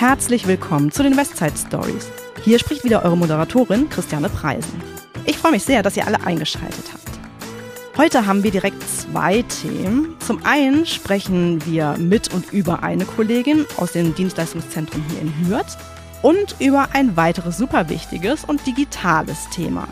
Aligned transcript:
Herzlich 0.00 0.46
willkommen 0.46 0.90
zu 0.90 1.02
den 1.02 1.14
Westside 1.14 1.52
Stories. 1.54 2.10
Hier 2.42 2.58
spricht 2.58 2.84
wieder 2.84 3.04
eure 3.04 3.18
Moderatorin 3.18 3.90
Christiane 3.90 4.30
Preisen. 4.30 4.80
Ich 5.26 5.36
freue 5.36 5.52
mich 5.52 5.62
sehr, 5.62 5.82
dass 5.82 5.94
ihr 5.94 6.06
alle 6.06 6.24
eingeschaltet 6.24 6.86
habt. 6.90 7.98
Heute 7.98 8.26
haben 8.26 8.42
wir 8.42 8.50
direkt 8.50 8.82
zwei 8.82 9.42
Themen. 9.42 10.16
Zum 10.20 10.42
einen 10.46 10.86
sprechen 10.86 11.62
wir 11.66 11.98
mit 11.98 12.32
und 12.32 12.50
über 12.50 12.82
eine 12.82 13.04
Kollegin 13.04 13.66
aus 13.76 13.92
dem 13.92 14.14
Dienstleistungszentrum 14.14 15.04
hier 15.10 15.20
in 15.20 15.34
Hürth 15.46 15.76
und 16.22 16.56
über 16.60 16.88
ein 16.94 17.18
weiteres 17.18 17.58
super 17.58 17.90
wichtiges 17.90 18.44
und 18.44 18.66
digitales 18.66 19.50
Thema. 19.50 19.86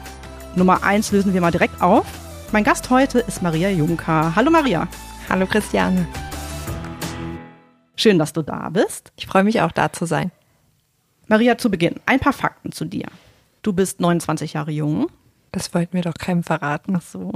Nummer 0.57 0.85
eins 0.85 1.13
lösen 1.13 1.35
wir 1.35 1.43
mal 1.43 1.51
direkt 1.51 1.83
auf. 1.83 2.07
Mein 2.51 2.65
Gast 2.65 2.89
heute 2.89 3.19
ist 3.19 3.43
Maria 3.43 3.69
Juncker. 3.69 4.35
Hallo 4.35 4.51
Maria. 4.51 4.89
Hallo 5.29 5.45
Christiane. 5.45 6.09
Schön, 7.99 8.17
dass 8.17 8.33
du 8.33 8.43
da 8.43 8.69
bist. 8.69 9.11
Ich 9.17 9.27
freue 9.27 9.43
mich 9.43 9.61
auch, 9.61 9.73
da 9.73 9.93
zu 9.93 10.07
sein. 10.07 10.31
Maria, 11.27 11.59
zu 11.59 11.69
Beginn 11.69 11.97
ein 12.07 12.21
paar 12.21 12.33
Fakten 12.33 12.71
zu 12.71 12.85
dir. 12.85 13.09
Du 13.63 13.73
bist 13.73 13.99
29 13.99 14.53
Jahre 14.53 14.71
jung. 14.71 15.09
Das 15.51 15.75
wollten 15.75 15.95
wir 15.95 16.03
doch 16.03 16.15
keinem 16.15 16.45
verraten. 16.45 16.95
Ach 16.97 17.03
so. 17.03 17.33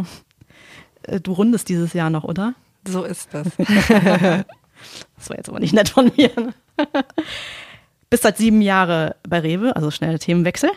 Äh, 1.02 1.18
du 1.18 1.32
rundest 1.32 1.68
dieses 1.68 1.94
Jahr 1.94 2.10
noch, 2.10 2.22
oder? 2.22 2.54
So 2.86 3.02
ist 3.02 3.34
das. 3.34 3.48
das 3.56 5.30
war 5.30 5.36
jetzt 5.36 5.48
aber 5.48 5.58
nicht 5.58 5.74
nett 5.74 5.88
von 5.88 6.12
mir. 6.16 6.30
bist 8.08 8.22
seit 8.22 8.38
sieben 8.38 8.62
Jahren 8.62 9.14
bei 9.28 9.40
Rewe, 9.40 9.74
also 9.74 9.90
schnell 9.90 10.20
Themenwechsel. 10.20 10.70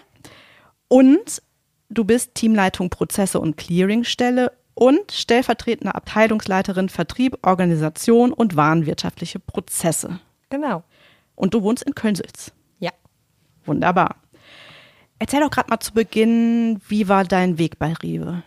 Und 0.88 1.44
du 1.90 2.06
bist 2.06 2.34
Teamleitung 2.34 2.90
Prozesse 2.90 3.40
und 3.40 3.56
Clearingstelle 3.56 4.52
und 4.76 5.12
stellvertretende 5.12 5.96
Abteilungsleiterin 5.96 6.90
Vertrieb, 6.90 7.40
Organisation 7.42 8.32
und 8.32 8.56
warenwirtschaftliche 8.56 9.40
Prozesse. 9.40 10.20
Genau. 10.50 10.84
Und 11.36 11.54
du 11.54 11.64
wohnst 11.64 11.84
in 11.84 11.96
Köln-Sülz. 11.96 12.52
Ja. 12.80 12.92
Wunderbar. 13.66 14.18
Erzähl 15.18 15.40
doch 15.40 15.50
gerade 15.50 15.70
mal 15.70 15.80
zu 15.80 15.94
Beginn, 15.94 16.82
wie 16.88 17.08
war 17.08 17.24
dein 17.24 17.58
Weg 17.58 17.80
bei 17.80 17.94
Rewe? 17.94 18.44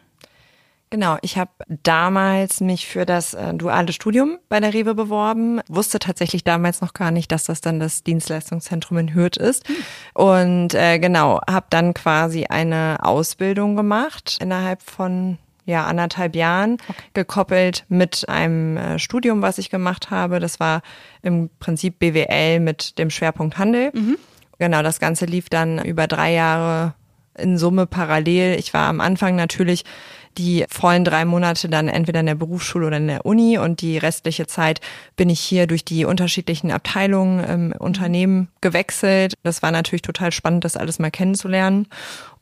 Genau, 0.91 1.19
ich 1.21 1.37
habe 1.37 1.51
damals 1.83 2.61
mich 2.61 2.87
für 2.87 3.05
das 3.05 3.35
äh, 3.35 3.53
duale 3.53 3.93
Studium 3.93 4.39
bei 4.49 4.59
der 4.59 4.73
Rewe 4.73 4.95
beworben, 4.95 5.61
wusste 5.69 5.99
tatsächlich 5.99 6.45
damals 6.45 6.81
noch 6.81 6.95
gar 6.95 7.11
nicht, 7.11 7.31
dass 7.31 7.45
das 7.45 7.61
dann 7.61 7.79
das 7.79 8.05
Dienstleistungszentrum 8.05 8.97
in 8.97 9.15
Hürth 9.15 9.37
ist. 9.37 9.69
Hm. 9.69 9.77
Und 10.15 10.75
äh, 10.75 10.99
genau, 10.99 11.41
habe 11.49 11.67
dann 11.69 11.93
quasi 11.93 12.47
eine 12.47 12.99
Ausbildung 13.03 13.77
gemacht 13.77 14.39
innerhalb 14.41 14.83
von 14.83 15.37
ja, 15.69 15.85
anderthalb 15.85 16.35
Jahren, 16.35 16.79
okay. 16.89 17.03
gekoppelt 17.13 17.85
mit 17.89 18.27
einem 18.29 18.79
äh, 18.79 18.99
Studium, 18.99 19.43
was 19.43 19.59
ich 19.59 19.69
gemacht 19.69 20.11
habe. 20.11 20.41
Das 20.41 20.59
war 20.61 20.81
im 21.23 21.51
Prinzip 21.61 21.99
BWL 21.99 22.61
mit 22.61 22.99
dem 22.99 23.11
Schwerpunkt 23.11 23.59
Handel. 23.59 23.91
Mhm. 23.93 24.17
Genau, 24.59 24.83
das 24.83 24.99
Ganze 24.99 25.27
lief 25.27 25.51
dann 25.51 25.85
über 25.85 26.07
drei 26.07 26.33
Jahre 26.33 26.95
in 27.37 27.59
Summe 27.59 27.87
parallel. 27.87 28.59
Ich 28.59 28.73
war 28.73 28.89
am 28.89 29.01
Anfang 29.01 29.37
natürlich 29.37 29.85
die 30.37 30.65
vollen 30.69 31.05
drei 31.05 31.25
Monate 31.25 31.69
dann 31.69 31.89
entweder 31.89 32.21
in 32.21 32.27
der 32.27 32.35
Berufsschule 32.35 32.87
oder 32.89 32.99
in 32.99 33.09
der 33.09 33.27
Uni 33.27 33.59
und 33.59 33.81
die 33.81 33.99
restliche 33.99 34.47
Zeit 34.47 34.81
bin 35.17 35.31
ich 35.31 35.41
hier 35.41 35.67
durch 35.67 35.85
die 35.85 36.05
unterschiedlichen 36.05 36.71
Abteilungen 36.71 37.45
im 37.45 37.73
Unternehmen 37.73 38.49
gewechselt. 38.61 39.35
Das 39.43 39.63
war 39.63 39.71
natürlich 39.71 40.03
total 40.03 40.33
spannend, 40.33 40.65
das 40.65 40.77
alles 40.77 40.99
mal 40.99 41.11
kennenzulernen 41.11 41.87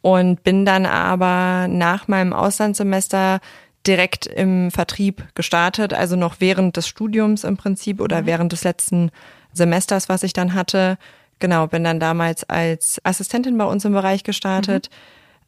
und 0.03 0.43
bin 0.43 0.65
dann 0.65 0.87
aber 0.87 1.69
nach 1.69 2.09
meinem 2.09 2.33
Auslandssemester 2.33 3.41
direkt 3.87 4.27
im 4.27 4.71
Vertrieb 4.71 5.25
gestartet, 5.34 5.95
also 5.95 6.17
noch 6.17 6.37
während 6.41 6.77
des 6.77 6.89
Studiums 6.89 7.45
im 7.45 7.56
Prinzip 7.56 8.00
oder 8.00 8.23
mhm. 8.23 8.27
während 8.27 8.53
des 8.53 8.65
letzten 8.65 9.11
Semesters, 9.53 10.09
was 10.09 10.23
ich 10.23 10.33
dann 10.33 10.55
hatte. 10.55 10.98
Genau, 11.39 11.67
bin 11.67 11.84
dann 11.84 12.00
damals 12.00 12.49
als 12.49 13.00
Assistentin 13.05 13.59
bei 13.59 13.65
uns 13.65 13.84
im 13.84 13.93
Bereich 13.93 14.25
gestartet. 14.25 14.91
Mhm. 14.91 14.97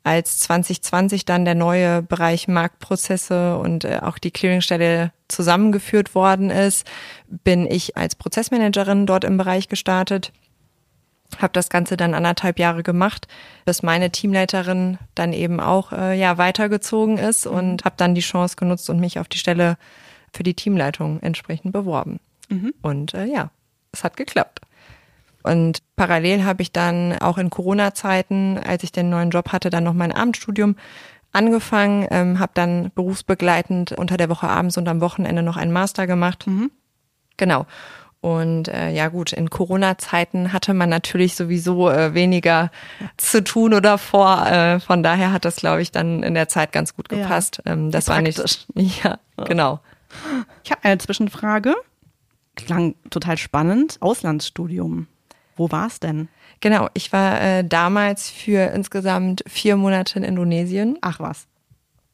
Als 0.09 0.39
2020 0.41 1.27
dann 1.27 1.45
der 1.45 1.55
neue 1.55 2.01
Bereich 2.01 2.49
Marktprozesse 2.49 3.59
und 3.59 3.85
äh, 3.85 4.01
auch 4.01 4.17
die 4.17 4.31
Clearingstelle 4.31 5.13
zusammengeführt 5.29 6.15
worden 6.15 6.49
ist, 6.49 6.87
bin 7.27 7.71
ich 7.71 7.99
als 7.99 8.15
Prozessmanagerin 8.15 9.05
dort 9.05 9.25
im 9.25 9.37
Bereich 9.37 9.69
gestartet 9.69 10.33
habe 11.37 11.53
das 11.53 11.69
Ganze 11.69 11.99
dann 11.99 12.15
anderthalb 12.15 12.59
Jahre 12.59 12.83
gemacht, 12.83 13.29
bis 13.67 13.83
meine 13.83 14.11
Teamleiterin 14.11 14.97
dann 15.15 15.35
eben 15.35 15.61
auch 15.61 15.93
äh, 15.93 16.19
ja 16.19 16.39
weitergezogen 16.39 17.19
ist 17.19 17.47
und 17.47 17.85
habe 17.85 17.97
dann 17.99 18.15
die 18.15 18.23
Chance 18.23 18.57
genutzt 18.57 18.89
und 18.89 18.99
mich 18.99 19.19
auf 19.19 19.29
die 19.29 19.37
Stelle 19.37 19.77
für 20.33 20.43
die 20.43 20.55
Teamleitung 20.55 21.21
entsprechend 21.21 21.73
beworben. 21.73 22.19
Mhm. 22.49 22.73
Und 22.81 23.13
äh, 23.13 23.27
ja, 23.27 23.51
es 23.93 24.05
hat 24.05 24.17
geklappt. 24.17 24.63
Und 25.43 25.79
parallel 25.97 26.45
habe 26.45 26.63
ich 26.63 26.73
dann 26.73 27.17
auch 27.19 27.39
in 27.39 27.51
Corona-Zeiten, 27.51 28.59
als 28.59 28.83
ich 28.83 28.93
den 28.93 29.09
neuen 29.09 29.31
Job 29.31 29.53
hatte, 29.53 29.71
dann 29.71 29.85
noch 29.85 29.95
mein 29.95 30.13
Abendstudium 30.13 30.77
angefangen, 31.33 32.07
ähm, 32.11 32.39
habe 32.39 32.53
dann 32.55 32.91
berufsbegleitend 32.95 33.93
unter 33.93 34.17
der 34.17 34.29
Woche 34.29 34.49
abends 34.49 34.77
und 34.77 34.89
am 34.89 35.01
Wochenende 35.01 35.43
noch 35.43 35.57
einen 35.57 35.73
Master 35.73 36.07
gemacht. 36.07 36.47
Mhm. 36.47 36.71
Genau. 37.37 37.67
Und 38.21 38.67
äh, 38.67 38.91
ja 38.91 39.09
gut, 39.09 39.33
in 39.33 39.49
Corona-Zeiten 39.49 40.53
hatte 40.53 40.75
man 40.75 40.89
natürlich 40.89 41.37
sowieso 41.37 41.89
äh, 41.89 42.15
weniger 42.15 42.73
zu 43.17 43.45
tun 43.45 43.75
oder 43.75 43.97
vor. 43.97 44.45
Äh, 44.45 44.81
von 44.81 45.05
daher 45.05 45.33
hat 45.33 45.45
das, 45.45 45.57
glaube 45.57 45.83
ich, 45.83 45.93
dann 45.93 46.25
in 46.25 46.35
der 46.35 46.49
Zeit 46.49 46.73
ganz 46.73 46.97
gut 46.97 47.09
gepasst. 47.09 47.63
Ja, 47.65 47.73
ähm, 47.73 47.91
das 47.93 48.09
war 48.09 48.21
nicht. 48.21 48.67
Ja, 48.75 49.19
genau. 49.45 49.81
Ich 50.65 50.73
habe 50.73 50.83
eine 50.85 50.99
Zwischenfrage. 50.99 51.77
Klang 52.57 52.97
total 53.11 53.39
spannend. 53.39 53.99
Auslandsstudium. 54.01 55.07
Wo 55.59 55.71
war 55.71 55.89
es 55.89 56.01
denn? 56.01 56.29
Genau, 56.61 56.89
ich 56.95 57.13
war 57.13 57.41
äh, 57.41 57.65
damals 57.65 58.31
für 58.31 58.73
insgesamt 58.73 59.45
vier 59.47 59.77
Monate 59.77 60.19
in 60.19 60.25
Indonesien. 60.25 60.99
Ach 61.03 61.21
was. 61.21 61.47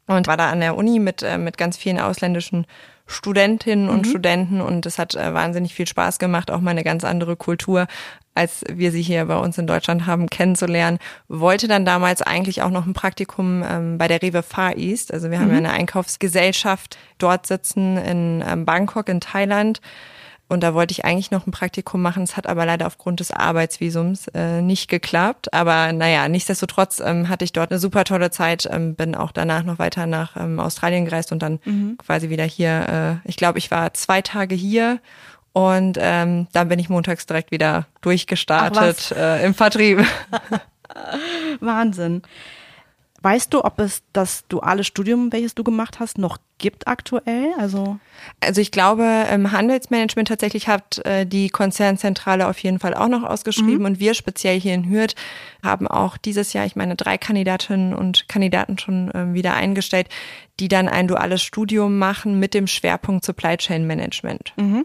Und 0.07 0.27
war 0.27 0.37
da 0.37 0.51
an 0.51 0.61
der 0.61 0.77
Uni 0.77 0.99
mit, 0.99 1.23
äh, 1.23 1.39
mit 1.39 1.57
ganz 1.57 1.77
vielen 1.77 1.99
ausländischen 1.99 2.67
Studentinnen 3.07 3.91
und 3.91 4.07
mhm. 4.07 4.11
Studenten 4.11 4.61
und 4.63 4.87
es 4.87 4.99
hat 4.99 5.15
äh, 5.15 5.35
wahnsinnig 5.35 5.75
viel 5.75 5.87
Spaß 5.87 6.19
gemacht, 6.19 6.51
auch 6.51 6.61
mal 6.61 6.71
eine 6.71 6.85
ganz 6.85 7.05
andere 7.05 7.37
Kultur, 7.37 7.87
als 8.35 8.65
wir 8.71 8.93
sie 8.93 9.03
hier 9.03 9.27
bei 9.27 9.37
uns 9.37 9.59
in 9.59 9.67
Deutschland 9.67 10.07
haben, 10.07 10.31
kennenzulernen. 10.31 10.99
Wollte 11.29 11.69
dann 11.69 11.85
damals 11.85 12.23
eigentlich 12.23 12.63
auch 12.63 12.71
noch 12.71 12.87
ein 12.87 12.95
Praktikum 12.95 13.63
ähm, 13.63 13.99
bei 13.99 14.09
der 14.09 14.23
Rewe 14.23 14.43
Far 14.43 14.77
East. 14.77 15.13
Also 15.13 15.31
wir 15.31 15.39
mhm. 15.39 15.43
haben 15.43 15.51
ja 15.51 15.59
eine 15.59 15.73
Einkaufsgesellschaft 15.73 16.99
dort 17.19 17.47
sitzen 17.47 17.99
in 17.99 18.43
ähm, 18.47 18.65
Bangkok 18.65 19.09
in 19.09 19.21
Thailand 19.21 19.81
und 20.55 20.61
da 20.61 20.73
wollte 20.73 20.93
ich 20.93 21.05
eigentlich 21.05 21.31
noch 21.31 21.47
ein 21.47 21.51
Praktikum 21.51 22.01
machen. 22.01 22.23
Es 22.23 22.37
hat 22.37 22.47
aber 22.47 22.65
leider 22.65 22.87
aufgrund 22.87 23.21
des 23.21 23.31
Arbeitsvisums 23.31 24.29
äh, 24.29 24.63
nicht 24.63 24.89
geklappt. 24.89 25.53
Aber 25.53 25.93
naja, 25.93 26.27
nichtsdestotrotz 26.29 27.01
ähm, 27.01 27.29
hatte 27.29 27.45
ich 27.45 27.53
dort 27.53 27.71
eine 27.71 27.79
super 27.79 28.05
tolle 28.05 28.31
Zeit. 28.31 28.67
Ähm, 28.71 28.95
bin 28.95 29.15
auch 29.15 29.33
danach 29.33 29.65
noch 29.65 29.79
weiter 29.79 30.07
nach 30.07 30.37
ähm, 30.37 30.59
Australien 30.59 31.05
gereist 31.05 31.33
und 31.33 31.43
dann 31.43 31.61
mhm. 31.65 31.99
quasi 31.99 32.31
wieder 32.31 32.45
hier. 32.45 33.21
Äh, 33.25 33.29
ich 33.29 33.37
glaube, 33.37 33.59
ich 33.59 33.71
war 33.71 33.93
zwei 33.93 34.23
Tage 34.23 34.55
hier 34.55 35.01
und 35.53 35.99
ähm, 36.01 36.47
dann 36.53 36.69
bin 36.69 36.79
ich 36.79 36.89
montags 36.89 37.27
direkt 37.27 37.51
wieder 37.51 37.87
durchgestartet 38.01 39.13
äh, 39.13 39.45
im 39.45 39.55
Vertrieb. 39.55 40.05
Wahnsinn. 41.61 42.23
Weißt 43.25 43.55
du, 43.55 43.65
ob 43.65 43.79
es 43.79 44.03
das 44.13 44.47
duale 44.49 44.85
Studium, 44.85 45.33
welches 45.33 45.55
du 45.55 45.65
gemacht 45.65 45.99
hast, 45.99 46.19
noch 46.19 46.37
gibt 46.59 46.87
aktuell? 46.87 47.55
Also, 47.59 47.99
also 48.41 48.61
ich 48.61 48.71
glaube, 48.71 49.27
im 49.33 49.51
Handelsmanagement 49.51 50.29
tatsächlich 50.29 50.69
hat 50.69 50.99
äh, 51.07 51.25
die 51.25 51.49
Konzernzentrale 51.49 52.47
auf 52.47 52.59
jeden 52.59 52.81
Fall 52.81 52.93
auch 52.93 53.09
noch 53.09 53.23
ausgeschrieben 53.23 53.79
mhm. 53.79 53.85
und 53.87 53.99
wir 53.99 54.13
speziell 54.13 54.61
hier 54.61 54.75
in 54.75 54.91
Hürth 54.91 55.15
haben 55.63 55.89
auch 55.89 56.19
dieses 56.19 56.53
Jahr, 56.53 56.67
ich 56.67 56.77
meine, 56.77 56.97
drei 56.97 57.17
Kandidatinnen 57.17 57.95
und 57.95 58.29
Kandidaten 58.29 58.77
schon 58.77 59.11
äh, 59.13 59.33
wieder 59.33 59.55
eingestellt, 59.55 60.11
die 60.61 60.69
dann 60.69 60.87
ein 60.87 61.09
duales 61.09 61.43
Studium 61.43 61.97
machen 61.97 62.39
mit 62.39 62.53
dem 62.53 62.67
Schwerpunkt 62.67 63.25
Supply 63.25 63.57
Chain 63.57 63.87
Management. 63.87 64.53
Mhm. 64.59 64.85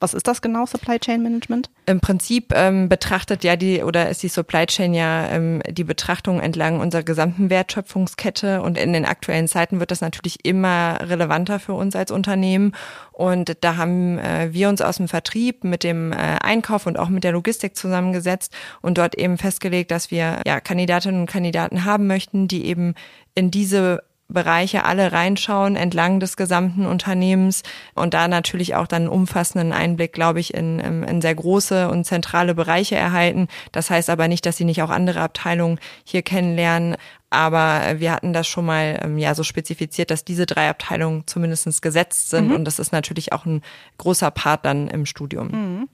Was 0.00 0.14
ist 0.14 0.28
das 0.28 0.42
genau, 0.42 0.64
Supply 0.64 0.98
Chain 0.98 1.22
Management? 1.22 1.70
Im 1.86 2.00
Prinzip 2.00 2.52
ähm, 2.54 2.88
betrachtet 2.88 3.42
ja 3.42 3.56
die 3.56 3.82
oder 3.82 4.08
ist 4.08 4.22
die 4.22 4.28
Supply 4.28 4.66
Chain 4.66 4.94
ja 4.94 5.28
ähm, 5.28 5.60
die 5.68 5.84
Betrachtung 5.84 6.38
entlang 6.40 6.80
unserer 6.80 7.02
gesamten 7.02 7.50
Wertschöpfungskette 7.50 8.62
und 8.62 8.78
in 8.78 8.92
den 8.92 9.04
aktuellen 9.04 9.48
Zeiten 9.48 9.80
wird 9.80 9.90
das 9.90 10.00
natürlich 10.00 10.44
immer 10.44 10.98
relevanter 11.00 11.58
für 11.58 11.74
uns 11.74 11.96
als 11.96 12.12
Unternehmen 12.12 12.72
und 13.12 13.56
da 13.62 13.76
haben 13.76 14.18
äh, 14.18 14.50
wir 14.52 14.68
uns 14.68 14.80
aus 14.82 14.98
dem 14.98 15.08
Vertrieb 15.08 15.64
mit 15.64 15.82
dem 15.82 16.12
äh, 16.12 16.16
Einkauf 16.16 16.86
und 16.86 16.98
auch 16.98 17.08
mit 17.08 17.24
der 17.24 17.32
Logistik 17.32 17.76
zusammengesetzt 17.76 18.54
und 18.80 18.98
dort 18.98 19.16
eben 19.16 19.36
festgelegt, 19.36 19.90
dass 19.90 20.12
wir 20.12 20.42
ja 20.46 20.60
Kandidatinnen 20.60 21.22
und 21.22 21.30
Kandidaten 21.30 21.84
haben 21.84 22.06
möchten, 22.06 22.46
die 22.46 22.66
eben 22.66 22.94
in 23.34 23.50
diese 23.50 24.02
Bereiche 24.30 24.84
alle 24.84 25.12
reinschauen 25.12 25.74
entlang 25.74 26.20
des 26.20 26.36
gesamten 26.36 26.84
Unternehmens 26.84 27.62
und 27.94 28.12
da 28.12 28.28
natürlich 28.28 28.74
auch 28.74 28.86
dann 28.86 29.02
einen 29.02 29.10
umfassenden 29.10 29.72
Einblick, 29.72 30.12
glaube 30.12 30.38
ich, 30.38 30.52
in, 30.52 30.80
in 30.80 31.22
sehr 31.22 31.34
große 31.34 31.88
und 31.88 32.04
zentrale 32.04 32.54
Bereiche 32.54 32.94
erhalten. 32.94 33.48
Das 33.72 33.88
heißt 33.88 34.10
aber 34.10 34.28
nicht, 34.28 34.44
dass 34.44 34.58
sie 34.58 34.66
nicht 34.66 34.82
auch 34.82 34.90
andere 34.90 35.20
Abteilungen 35.22 35.80
hier 36.04 36.20
kennenlernen. 36.20 36.96
Aber 37.30 38.00
wir 38.00 38.12
hatten 38.12 38.34
das 38.34 38.46
schon 38.46 38.66
mal 38.66 39.00
ähm, 39.02 39.16
ja 39.18 39.34
so 39.34 39.44
spezifiziert, 39.44 40.10
dass 40.10 40.24
diese 40.24 40.44
drei 40.44 40.68
Abteilungen 40.68 41.26
zumindestens 41.26 41.80
gesetzt 41.80 42.28
sind. 42.28 42.48
Mhm. 42.48 42.54
Und 42.54 42.64
das 42.64 42.78
ist 42.78 42.92
natürlich 42.92 43.32
auch 43.32 43.46
ein 43.46 43.62
großer 43.96 44.30
Part 44.30 44.66
dann 44.66 44.88
im 44.88 45.06
Studium. 45.06 45.48
Mhm. 45.48 45.88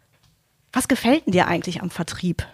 Was 0.72 0.88
gefällt 0.88 1.22
dir 1.26 1.46
eigentlich 1.46 1.82
am 1.82 1.90
Vertrieb? 1.90 2.44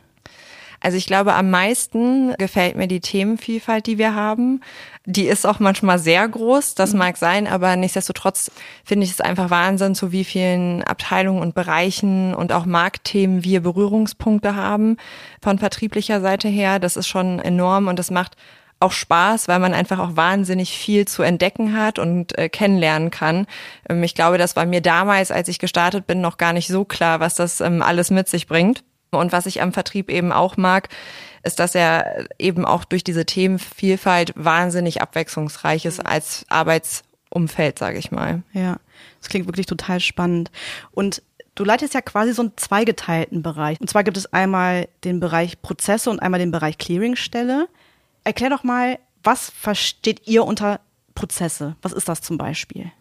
Also 0.81 0.97
ich 0.97 1.07
glaube, 1.07 1.35
am 1.35 1.51
meisten 1.51 2.35
gefällt 2.39 2.77
mir 2.77 2.89
die 2.89 3.01
Themenvielfalt, 3.01 3.87
die 3.87 3.99
wir 3.99 4.15
haben. 4.15 4.63
Die 5.05 5.27
ist 5.27 5.47
auch 5.47 5.61
manchmal 5.61 5.99
sehr 5.99 6.27
groß, 6.27 6.75
das 6.75 6.93
mhm. 6.93 6.99
mag 6.99 7.17
sein, 7.17 7.47
aber 7.47 7.77
nichtsdestotrotz 7.77 8.51
finde 8.85 9.05
ich 9.05 9.11
es 9.11 9.21
einfach 9.21 9.51
Wahnsinn, 9.51 9.95
zu 9.95 10.11
wie 10.11 10.25
vielen 10.25 10.83
Abteilungen 10.83 11.43
und 11.43 11.55
Bereichen 11.55 12.35
und 12.35 12.53
auch 12.53 12.65
Marktthemen 12.65 13.45
wir 13.45 13.61
Berührungspunkte 13.61 14.57
haben 14.57 14.97
von 15.43 15.59
vertrieblicher 15.59 16.21
Seite 16.21 16.49
her. 16.49 16.79
Das 16.79 16.97
ist 16.97 17.09
schon 17.09 17.39
enorm 17.41 17.89
und 17.89 17.99
das 17.99 18.11
macht 18.11 18.37
auch 18.81 18.93
Spaß, 18.93 19.47
weil 19.47 19.59
man 19.59 19.75
einfach 19.75 19.99
auch 19.99 20.17
wahnsinnig 20.17 20.71
viel 20.71 21.07
zu 21.07 21.23
entdecken 21.23 21.77
hat 21.77 21.99
und 21.99 22.37
äh, 22.39 22.49
kennenlernen 22.49 23.11
kann. 23.11 23.47
Ähm, 23.89 24.03
ich 24.03 24.15
glaube, 24.15 24.39
das 24.39 24.57
war 24.57 24.65
mir 24.65 24.81
damals, 24.81 25.31
als 25.31 25.49
ich 25.49 25.59
gestartet 25.59 26.07
bin, 26.07 26.23
noch 26.23 26.39
gar 26.39 26.55
nicht 26.55 26.69
so 26.69 26.87
klar, 26.87 27.21
was 27.21 27.35
das 27.35 27.61
ähm, 27.61 27.83
alles 27.83 28.11
mit 28.11 28.29
sich 28.29 28.47
bringt. 28.47 28.83
Und 29.11 29.33
was 29.33 29.47
ich 29.47 29.61
am 29.61 29.73
Vertrieb 29.73 30.11
eben 30.11 30.33
auch 30.33 30.57
mag, 30.57 30.89
ist, 31.43 31.59
dass 31.59 31.75
er 31.75 32.27
eben 32.39 32.65
auch 32.65 32.85
durch 32.85 33.03
diese 33.03 33.27
Themenvielfalt 33.27 34.33
wahnsinnig 34.37 35.03
abwechslungsreich 35.03 35.85
ist 35.85 36.05
als 36.05 36.45
Arbeitsumfeld, 36.49 37.79
sage 37.79 37.99
ich 37.99 38.11
mal. 38.11 38.43
Ja, 38.53 38.77
das 39.21 39.29
klingt 39.29 39.47
wirklich 39.47 39.67
total 39.67 40.01
spannend. 40.01 40.51
Und 40.93 41.23
du 41.55 41.65
leitest 41.65 41.95
ja 41.95 42.01
quasi 42.03 42.33
so 42.33 42.43
einen 42.43 42.57
zweigeteilten 42.57 43.43
Bereich. 43.43 43.81
Und 43.81 43.91
zwar 43.91 44.05
gibt 44.05 44.17
es 44.17 44.33
einmal 44.33 44.89
den 45.05 45.21
Bereich 45.21 45.61
Prozesse 45.63 46.11
und 46.11 46.21
einmal 46.21 46.41
den 46.41 46.51
Bereich 46.51 46.79
Clearingstelle. 46.79 47.69
Erklär 48.25 48.51
doch 48.51 48.65
mal, 48.65 48.99
was 49.23 49.51
versteht 49.51 50.27
ihr 50.27 50.45
unter 50.45 50.81
Prozesse? 51.15 51.77
Was 51.83 51.93
ist 51.93 52.09
das 52.09 52.21
zum 52.21 52.39
Beispiel? 52.39 52.93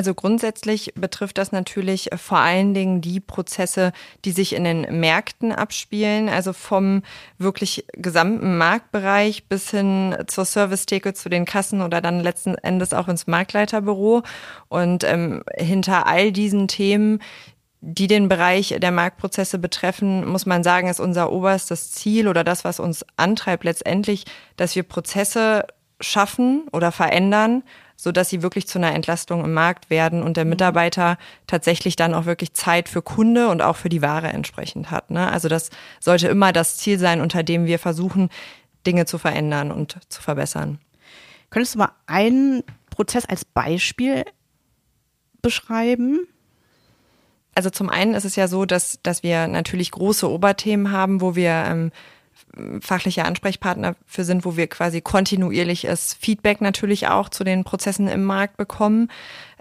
Also 0.00 0.14
grundsätzlich 0.14 0.94
betrifft 0.94 1.36
das 1.36 1.52
natürlich 1.52 2.08
vor 2.16 2.38
allen 2.38 2.72
Dingen 2.72 3.02
die 3.02 3.20
Prozesse, 3.20 3.92
die 4.24 4.32
sich 4.32 4.54
in 4.54 4.64
den 4.64 4.98
Märkten 4.98 5.52
abspielen, 5.52 6.30
also 6.30 6.54
vom 6.54 7.02
wirklich 7.36 7.84
gesamten 7.92 8.56
Marktbereich 8.56 9.44
bis 9.46 9.70
hin 9.70 10.16
zur 10.26 10.46
Servicetheke, 10.46 11.12
zu 11.12 11.28
den 11.28 11.44
Kassen 11.44 11.82
oder 11.82 12.00
dann 12.00 12.20
letzten 12.20 12.54
Endes 12.54 12.94
auch 12.94 13.08
ins 13.08 13.26
Marktleiterbüro. 13.26 14.22
Und 14.70 15.04
ähm, 15.04 15.42
hinter 15.54 16.06
all 16.06 16.32
diesen 16.32 16.66
Themen 16.66 17.20
die 17.82 18.06
den 18.06 18.28
Bereich 18.28 18.76
der 18.78 18.92
Marktprozesse 18.92 19.58
betreffen, 19.58 20.26
muss 20.26 20.46
man 20.46 20.62
sagen, 20.62 20.88
ist 20.88 21.00
unser 21.00 21.30
oberstes 21.30 21.92
Ziel 21.92 22.26
oder 22.28 22.42
das, 22.42 22.64
was 22.64 22.80
uns 22.80 23.04
antreibt 23.16 23.64
letztendlich, 23.64 24.24
dass 24.56 24.76
wir 24.76 24.82
Prozesse 24.82 25.66
schaffen 26.00 26.66
oder 26.72 26.92
verändern, 26.92 27.62
so 28.02 28.12
dass 28.12 28.30
sie 28.30 28.42
wirklich 28.42 28.66
zu 28.66 28.78
einer 28.78 28.94
Entlastung 28.94 29.44
im 29.44 29.52
Markt 29.52 29.90
werden 29.90 30.22
und 30.22 30.38
der 30.38 30.44
mhm. 30.44 30.50
Mitarbeiter 30.50 31.18
tatsächlich 31.46 31.96
dann 31.96 32.14
auch 32.14 32.24
wirklich 32.24 32.54
Zeit 32.54 32.88
für 32.88 33.02
Kunde 33.02 33.48
und 33.48 33.60
auch 33.60 33.76
für 33.76 33.90
die 33.90 34.00
Ware 34.00 34.28
entsprechend 34.28 34.90
hat. 34.90 35.10
Ne? 35.10 35.30
Also 35.30 35.48
das 35.48 35.68
sollte 36.00 36.28
immer 36.28 36.52
das 36.52 36.78
Ziel 36.78 36.98
sein, 36.98 37.20
unter 37.20 37.42
dem 37.42 37.66
wir 37.66 37.78
versuchen, 37.78 38.30
Dinge 38.86 39.04
zu 39.04 39.18
verändern 39.18 39.70
und 39.70 39.98
zu 40.08 40.22
verbessern. 40.22 40.78
Könntest 41.50 41.74
du 41.74 41.80
mal 41.80 41.92
einen 42.06 42.62
Prozess 42.88 43.26
als 43.26 43.44
Beispiel 43.44 44.24
beschreiben? 45.42 46.20
Also 47.54 47.68
zum 47.68 47.90
einen 47.90 48.14
ist 48.14 48.24
es 48.24 48.36
ja 48.36 48.48
so, 48.48 48.64
dass, 48.64 49.00
dass 49.02 49.22
wir 49.22 49.46
natürlich 49.46 49.90
große 49.90 50.30
Oberthemen 50.30 50.90
haben, 50.90 51.20
wo 51.20 51.34
wir 51.34 51.64
ähm, 51.66 51.92
fachliche 52.80 53.24
Ansprechpartner 53.24 53.94
für 54.06 54.24
sind, 54.24 54.44
wo 54.44 54.56
wir 54.56 54.66
quasi 54.66 55.00
kontinuierliches 55.00 56.14
Feedback 56.14 56.60
natürlich 56.60 57.08
auch 57.08 57.28
zu 57.28 57.44
den 57.44 57.64
Prozessen 57.64 58.08
im 58.08 58.24
Markt 58.24 58.56
bekommen. 58.56 59.08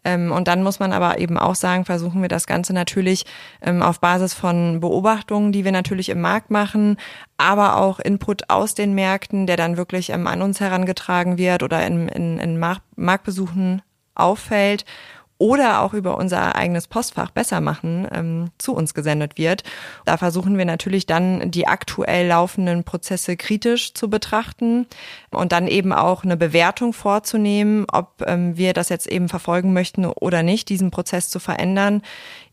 Ähm, 0.05 0.31
und 0.31 0.47
dann 0.47 0.63
muss 0.63 0.79
man 0.79 0.93
aber 0.93 1.19
eben 1.19 1.37
auch 1.37 1.55
sagen, 1.55 1.85
versuchen 1.85 2.21
wir 2.21 2.29
das 2.29 2.47
Ganze 2.47 2.73
natürlich 2.73 3.25
ähm, 3.61 3.81
auf 3.81 3.99
Basis 3.99 4.33
von 4.33 4.79
Beobachtungen, 4.79 5.51
die 5.51 5.65
wir 5.65 5.71
natürlich 5.71 6.09
im 6.09 6.21
Markt 6.21 6.51
machen, 6.51 6.97
aber 7.37 7.77
auch 7.77 7.99
Input 7.99 8.49
aus 8.49 8.75
den 8.75 8.93
Märkten, 8.93 9.45
der 9.45 9.57
dann 9.57 9.77
wirklich 9.77 10.09
ähm, 10.11 10.27
an 10.27 10.41
uns 10.41 10.59
herangetragen 10.59 11.37
wird 11.37 11.63
oder 11.63 11.85
in, 11.85 12.07
in, 12.07 12.39
in 12.39 12.59
Marktbesuchen 12.95 13.81
auffällt 14.15 14.85
oder 15.39 15.81
auch 15.81 15.93
über 15.93 16.17
unser 16.17 16.55
eigenes 16.55 16.87
Postfach 16.87 17.31
besser 17.31 17.61
machen 17.61 18.07
ähm, 18.13 18.51
zu 18.57 18.75
uns 18.75 18.93
gesendet 18.93 19.37
wird. 19.37 19.63
Da 20.05 20.17
versuchen 20.17 20.57
wir 20.57 20.65
natürlich 20.65 21.07
dann 21.07 21.49
die 21.49 21.65
aktuell 21.65 22.27
laufenden 22.27 22.83
Prozesse 22.83 23.37
kritisch 23.37 23.93
zu 23.93 24.09
betrachten 24.09 24.85
und 25.31 25.51
dann 25.51 25.67
eben 25.67 25.93
auch 25.93 26.23
eine 26.23 26.37
Bewertung 26.37 26.93
vorzunehmen, 26.93 27.85
ob 27.91 28.21
ähm, 28.27 28.57
wir 28.57 28.73
das 28.73 28.89
jetzt 28.89 29.07
eben 29.07 29.29
verfolgen 29.29 29.73
möchten 29.73 30.05
oder 30.05 30.43
nicht, 30.43 30.69
diesen 30.69 30.91
Prozess 30.91 31.29
zu 31.29 31.39
verändern. 31.39 32.03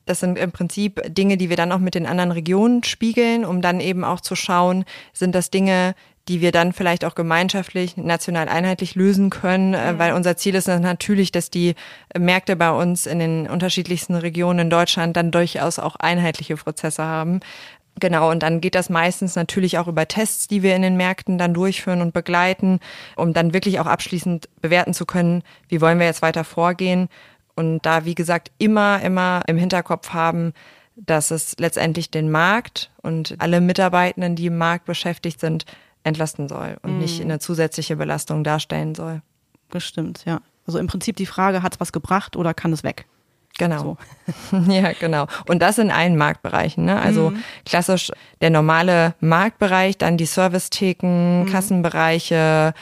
Das 0.07 0.21
sind 0.21 0.39
im 0.39 0.53
Prinzip 0.53 1.03
Dinge, 1.09 1.37
die 1.37 1.51
wir 1.51 1.57
dann 1.57 1.73
auch 1.73 1.81
mit 1.81 1.97
den 1.97 2.07
anderen 2.07 2.31
Regionen 2.31 2.85
spiegeln, 2.85 3.45
um 3.45 3.61
dann 3.61 3.81
eben 3.81 4.05
auch 4.05 4.21
zu 4.21 4.37
schauen, 4.37 4.85
sind 5.13 5.35
das 5.35 5.51
Dinge, 5.51 5.97
die 6.29 6.41
wir 6.41 6.53
dann 6.53 6.73
vielleicht 6.73 7.05
auch 7.05 7.15
gemeinschaftlich, 7.15 7.97
national 7.97 8.49
einheitlich 8.49 8.95
lösen 8.95 9.31
können, 9.31 9.71
mhm. 9.71 9.99
weil 9.99 10.13
unser 10.13 10.37
Ziel 10.37 10.55
ist 10.55 10.69
natürlich, 10.69 11.33
dass 11.33 11.51
die 11.51 11.75
Märkte 12.19 12.57
bei 12.57 12.71
uns 12.71 13.07
in 13.07 13.19
den 13.19 13.49
unterschiedlichsten 13.49 14.15
Regionen 14.15 14.59
in 14.61 14.71
Deutschland 14.71 15.17
dann 15.17 15.31
durchaus 15.31 15.79
auch 15.79 15.97
einheitliche 15.97 16.57
Prozesse 16.57 17.05
haben. 17.05 17.41
Genau, 17.99 18.31
und 18.31 18.43
dann 18.43 18.61
geht 18.61 18.75
das 18.75 18.91
meistens 18.91 19.37
natürlich 19.37 19.79
auch 19.79 19.89
über 19.89 20.07
Tests, 20.07 20.49
die 20.49 20.63
wir 20.63 20.77
in 20.77 20.83
den 20.83 20.97
Märkten 20.97 21.39
dann 21.39 21.55
durchführen 21.55 22.03
und 22.03 22.13
begleiten, 22.13 22.81
um 23.17 23.33
dann 23.33 23.55
wirklich 23.55 23.81
auch 23.81 23.87
abschließend 23.87 24.51
bewerten 24.61 24.93
zu 24.93 25.07
können, 25.07 25.43
wie 25.69 25.81
wollen 25.81 25.99
wir 25.99 26.07
jetzt 26.07 26.21
weiter 26.21 26.45
vorgehen. 26.45 27.09
Und 27.55 27.87
da, 27.87 28.05
wie 28.05 28.15
gesagt, 28.15 28.51
immer, 28.59 29.01
immer 29.01 29.43
im 29.47 29.57
Hinterkopf 29.57 30.11
haben, 30.11 30.53
dass 30.97 31.31
es 31.31 31.57
letztendlich 31.59 32.11
den 32.11 32.31
Markt 32.31 32.91
und 33.01 33.37
alle 33.39 33.63
Mitarbeitenden, 33.63 34.37
die 34.37 34.47
im 34.47 34.59
Markt 34.59 34.85
beschäftigt 34.85 35.41
sind, 35.41 35.65
entlasten 36.07 36.49
soll 36.49 36.77
und 36.83 36.95
mhm. 36.95 36.99
nicht 37.01 37.21
eine 37.21 37.39
zusätzliche 37.39 37.97
Belastung 37.97 38.45
darstellen 38.45 38.95
soll. 38.95 39.23
Bestimmt, 39.69 40.25
ja. 40.25 40.41
Also 40.67 40.79
im 40.79 40.87
Prinzip 40.87 41.17
die 41.17 41.27
Frage, 41.27 41.63
hat 41.63 41.75
es 41.75 41.81
was 41.81 41.93
gebracht 41.93 42.37
oder 42.37 42.55
kann 42.55 42.73
es 42.73 42.83
weg? 42.83 43.07
Genau. 43.59 43.97
So. 44.51 44.59
ja, 44.73 44.93
genau. 44.93 45.27
Und 45.47 45.61
das 45.61 45.79
in 45.79 45.91
allen 45.91 46.17
Marktbereichen. 46.17 46.85
Ne? 46.85 47.01
Also 47.01 47.31
mhm. 47.31 47.43
klassisch 47.65 48.13
der 48.41 48.51
normale 48.51 49.15
Marktbereich, 49.21 49.97
dann 49.97 50.17
die 50.19 50.27
Servicetheken, 50.27 51.45
mhm. 51.45 51.47
Kassenbereiche, 51.47 52.75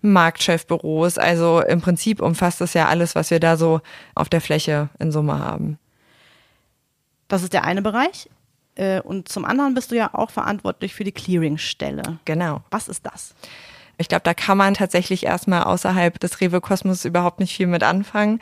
Marktchefbüros. 0.00 1.18
Also 1.18 1.60
im 1.60 1.80
Prinzip 1.80 2.22
umfasst 2.22 2.60
das 2.60 2.74
ja 2.74 2.88
alles, 2.88 3.14
was 3.14 3.30
wir 3.30 3.40
da 3.40 3.56
so 3.56 3.80
auf 4.14 4.28
der 4.28 4.40
Fläche 4.40 4.88
in 4.98 5.12
Summe 5.12 5.38
haben. 5.38 5.78
Das 7.28 7.42
ist 7.42 7.52
der 7.52 7.64
eine 7.64 7.82
Bereich. 7.82 8.28
Äh, 8.74 9.00
und 9.00 9.28
zum 9.28 9.44
anderen 9.44 9.74
bist 9.74 9.90
du 9.90 9.96
ja 9.96 10.10
auch 10.14 10.30
verantwortlich 10.30 10.94
für 10.94 11.04
die 11.04 11.12
Clearingstelle. 11.12 12.18
Genau. 12.24 12.62
Was 12.70 12.88
ist 12.88 13.04
das? 13.06 13.34
Ich 13.98 14.08
glaube, 14.08 14.22
da 14.24 14.34
kann 14.34 14.58
man 14.58 14.74
tatsächlich 14.74 15.24
erstmal 15.24 15.64
außerhalb 15.64 16.18
des 16.18 16.40
Rewe-Kosmos 16.40 17.04
überhaupt 17.04 17.40
nicht 17.40 17.54
viel 17.54 17.66
mit 17.66 17.82
anfangen. 17.82 18.40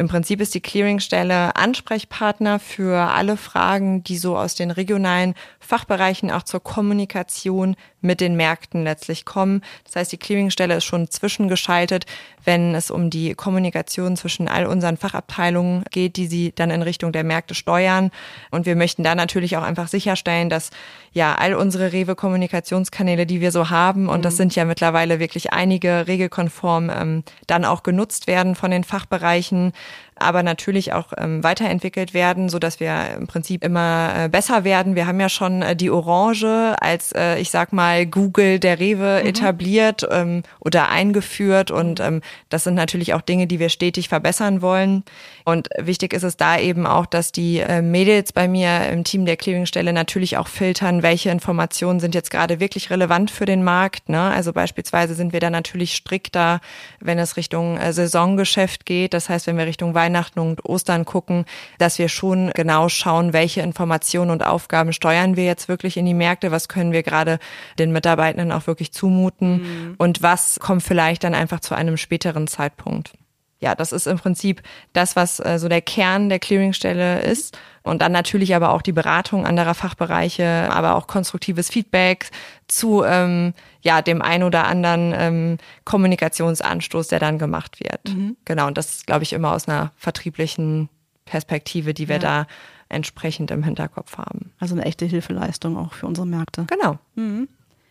Im 0.00 0.08
Prinzip 0.08 0.40
ist 0.40 0.54
die 0.54 0.62
Clearingstelle 0.62 1.54
Ansprechpartner 1.56 2.58
für 2.58 3.10
alle 3.10 3.36
Fragen, 3.36 4.02
die 4.02 4.16
so 4.16 4.34
aus 4.34 4.54
den 4.54 4.70
regionalen 4.70 5.34
Fachbereichen 5.58 6.30
auch 6.30 6.42
zur 6.42 6.62
Kommunikation 6.62 7.76
mit 8.00 8.22
den 8.22 8.34
Märkten 8.34 8.82
letztlich 8.82 9.26
kommen. 9.26 9.62
Das 9.84 9.96
heißt, 9.96 10.12
die 10.12 10.16
Clearingstelle 10.16 10.76
ist 10.76 10.84
schon 10.84 11.10
zwischengeschaltet, 11.10 12.06
wenn 12.44 12.74
es 12.74 12.90
um 12.90 13.10
die 13.10 13.34
Kommunikation 13.34 14.16
zwischen 14.16 14.48
all 14.48 14.64
unseren 14.66 14.96
Fachabteilungen 14.96 15.84
geht, 15.90 16.16
die 16.16 16.26
sie 16.26 16.52
dann 16.54 16.70
in 16.70 16.80
Richtung 16.80 17.12
der 17.12 17.22
Märkte 17.24 17.54
steuern. 17.54 18.10
Und 18.50 18.64
wir 18.64 18.76
möchten 18.76 19.04
da 19.04 19.14
natürlich 19.14 19.58
auch 19.58 19.62
einfach 19.62 19.88
sicherstellen, 19.88 20.48
dass 20.48 20.70
ja 21.12 21.34
all 21.34 21.54
unsere 21.54 21.92
Rewe-Kommunikationskanäle, 21.92 23.26
die 23.26 23.42
wir 23.42 23.52
so 23.52 23.68
haben, 23.68 24.08
und 24.08 24.24
das 24.24 24.34
mhm. 24.34 24.38
sind 24.38 24.56
ja 24.56 24.64
mittlerweile 24.64 25.20
wirklich 25.20 25.52
einige 25.52 26.06
regelkonform, 26.06 26.90
ähm, 26.90 27.24
dann 27.46 27.66
auch 27.66 27.82
genutzt 27.82 28.26
werden 28.26 28.54
von 28.54 28.70
den 28.70 28.84
Fachbereichen 28.84 29.72
aber 30.20 30.42
natürlich 30.42 30.92
auch 30.92 31.12
ähm, 31.16 31.42
weiterentwickelt 31.42 32.14
werden, 32.14 32.48
so 32.48 32.58
dass 32.58 32.80
wir 32.80 33.16
im 33.16 33.26
Prinzip 33.26 33.64
immer 33.64 34.12
äh, 34.16 34.28
besser 34.28 34.64
werden. 34.64 34.94
Wir 34.94 35.06
haben 35.06 35.20
ja 35.20 35.28
schon 35.28 35.62
äh, 35.62 35.74
die 35.74 35.90
Orange 35.90 36.76
als, 36.80 37.12
äh, 37.12 37.38
ich 37.38 37.50
sag 37.50 37.72
mal, 37.72 38.06
Google 38.06 38.58
der 38.58 38.78
Rewe 38.78 39.20
mhm. 39.22 39.28
etabliert 39.28 40.06
ähm, 40.10 40.42
oder 40.58 40.88
eingeführt 40.88 41.70
und 41.70 42.00
ähm, 42.00 42.20
das 42.48 42.64
sind 42.64 42.74
natürlich 42.74 43.14
auch 43.14 43.22
Dinge, 43.22 43.46
die 43.46 43.58
wir 43.58 43.68
stetig 43.68 44.08
verbessern 44.08 44.62
wollen. 44.62 45.04
Und 45.44 45.68
wichtig 45.78 46.12
ist 46.12 46.22
es 46.22 46.36
da 46.36 46.58
eben 46.58 46.86
auch, 46.86 47.06
dass 47.06 47.32
die 47.32 47.58
äh, 47.58 47.82
Mädels 47.82 48.32
bei 48.32 48.46
mir 48.46 48.88
im 48.90 49.04
Team 49.04 49.26
der 49.26 49.36
Clearingstelle 49.36 49.92
natürlich 49.92 50.36
auch 50.36 50.48
filtern, 50.48 51.02
welche 51.02 51.30
Informationen 51.30 51.98
sind 51.98 52.14
jetzt 52.14 52.30
gerade 52.30 52.60
wirklich 52.60 52.90
relevant 52.90 53.30
für 53.30 53.46
den 53.46 53.64
Markt. 53.64 54.08
Ne? 54.08 54.20
Also 54.20 54.52
beispielsweise 54.52 55.14
sind 55.14 55.32
wir 55.32 55.40
da 55.40 55.50
natürlich 55.50 55.94
strikter, 55.94 56.60
wenn 57.00 57.18
es 57.18 57.36
Richtung 57.36 57.78
äh, 57.78 57.92
Saisongeschäft 57.92 58.86
geht. 58.86 59.14
Das 59.14 59.28
heißt, 59.28 59.46
wenn 59.46 59.56
wir 59.56 59.66
Richtung 59.66 59.94
Weihnachten 59.94 60.09
Weihnachten 60.10 60.40
und 60.40 60.64
Ostern 60.64 61.04
gucken, 61.04 61.44
dass 61.78 61.98
wir 61.98 62.08
schon 62.08 62.50
genau 62.54 62.88
schauen, 62.88 63.32
welche 63.32 63.60
Informationen 63.60 64.32
und 64.32 64.44
Aufgaben 64.44 64.92
steuern 64.92 65.36
wir 65.36 65.44
jetzt 65.44 65.68
wirklich 65.68 65.96
in 65.96 66.04
die 66.04 66.14
Märkte, 66.14 66.50
was 66.50 66.68
können 66.68 66.90
wir 66.92 67.04
gerade 67.04 67.38
den 67.78 67.92
Mitarbeitenden 67.92 68.50
auch 68.50 68.66
wirklich 68.66 68.92
zumuten 68.92 69.52
mhm. 69.52 69.94
und 69.98 70.22
was 70.22 70.58
kommt 70.58 70.82
vielleicht 70.82 71.22
dann 71.22 71.34
einfach 71.34 71.60
zu 71.60 71.74
einem 71.74 71.96
späteren 71.96 72.48
Zeitpunkt. 72.48 73.12
Ja, 73.60 73.74
das 73.74 73.92
ist 73.92 74.06
im 74.06 74.18
Prinzip 74.18 74.62
das, 74.94 75.16
was 75.16 75.38
äh, 75.38 75.58
so 75.58 75.68
der 75.68 75.82
Kern 75.82 76.28
der 76.30 76.38
Clearingstelle 76.38 77.20
ist. 77.20 77.58
Und 77.82 78.02
dann 78.02 78.12
natürlich 78.12 78.54
aber 78.54 78.70
auch 78.70 78.82
die 78.82 78.92
Beratung 78.92 79.46
anderer 79.46 79.74
Fachbereiche, 79.74 80.68
aber 80.70 80.96
auch 80.96 81.06
konstruktives 81.06 81.70
Feedback 81.70 82.30
zu 82.68 83.04
ähm, 83.04 83.54
ja 83.82 84.02
dem 84.02 84.22
ein 84.22 84.42
oder 84.42 84.66
anderen 84.66 85.14
ähm, 85.16 85.58
Kommunikationsanstoß, 85.84 87.08
der 87.08 87.20
dann 87.20 87.38
gemacht 87.38 87.80
wird. 87.80 88.14
Mhm. 88.14 88.36
Genau, 88.44 88.66
und 88.66 88.76
das 88.76 88.90
ist, 88.90 89.06
glaube 89.06 89.22
ich, 89.22 89.32
immer 89.32 89.52
aus 89.52 89.68
einer 89.68 89.92
vertrieblichen 89.96 90.88
Perspektive, 91.24 91.94
die 91.94 92.08
wir 92.08 92.16
ja. 92.16 92.20
da 92.20 92.46
entsprechend 92.88 93.50
im 93.50 93.62
Hinterkopf 93.62 94.18
haben. 94.18 94.52
Also 94.58 94.74
eine 94.74 94.84
echte 94.84 95.06
Hilfeleistung 95.06 95.76
auch 95.76 95.92
für 95.92 96.06
unsere 96.06 96.26
Märkte. 96.26 96.66
Genau. 96.66 96.98
Mhm. 97.14 97.48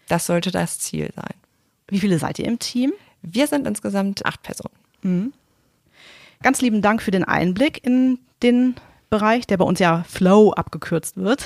Das 0.07 0.25
sollte 0.25 0.51
das 0.51 0.79
Ziel 0.79 1.11
sein. 1.15 1.33
Wie 1.87 1.99
viele 1.99 2.19
seid 2.19 2.37
ihr 2.39 2.45
im 2.45 2.59
Team? 2.59 2.91
Wir 3.21 3.47
sind 3.47 3.65
insgesamt 3.65 4.25
acht 4.25 4.43
Personen. 4.43 4.75
Mhm. 5.01 5.33
Ganz 6.41 6.61
lieben 6.61 6.81
Dank 6.81 7.01
für 7.01 7.11
den 7.11 7.25
Einblick 7.25 7.85
in 7.85 8.17
den 8.41 8.75
Bereich, 9.09 9.45
der 9.45 9.57
bei 9.57 9.65
uns 9.65 9.79
ja 9.79 10.05
Flow 10.07 10.51
abgekürzt 10.53 11.17
wird, 11.17 11.45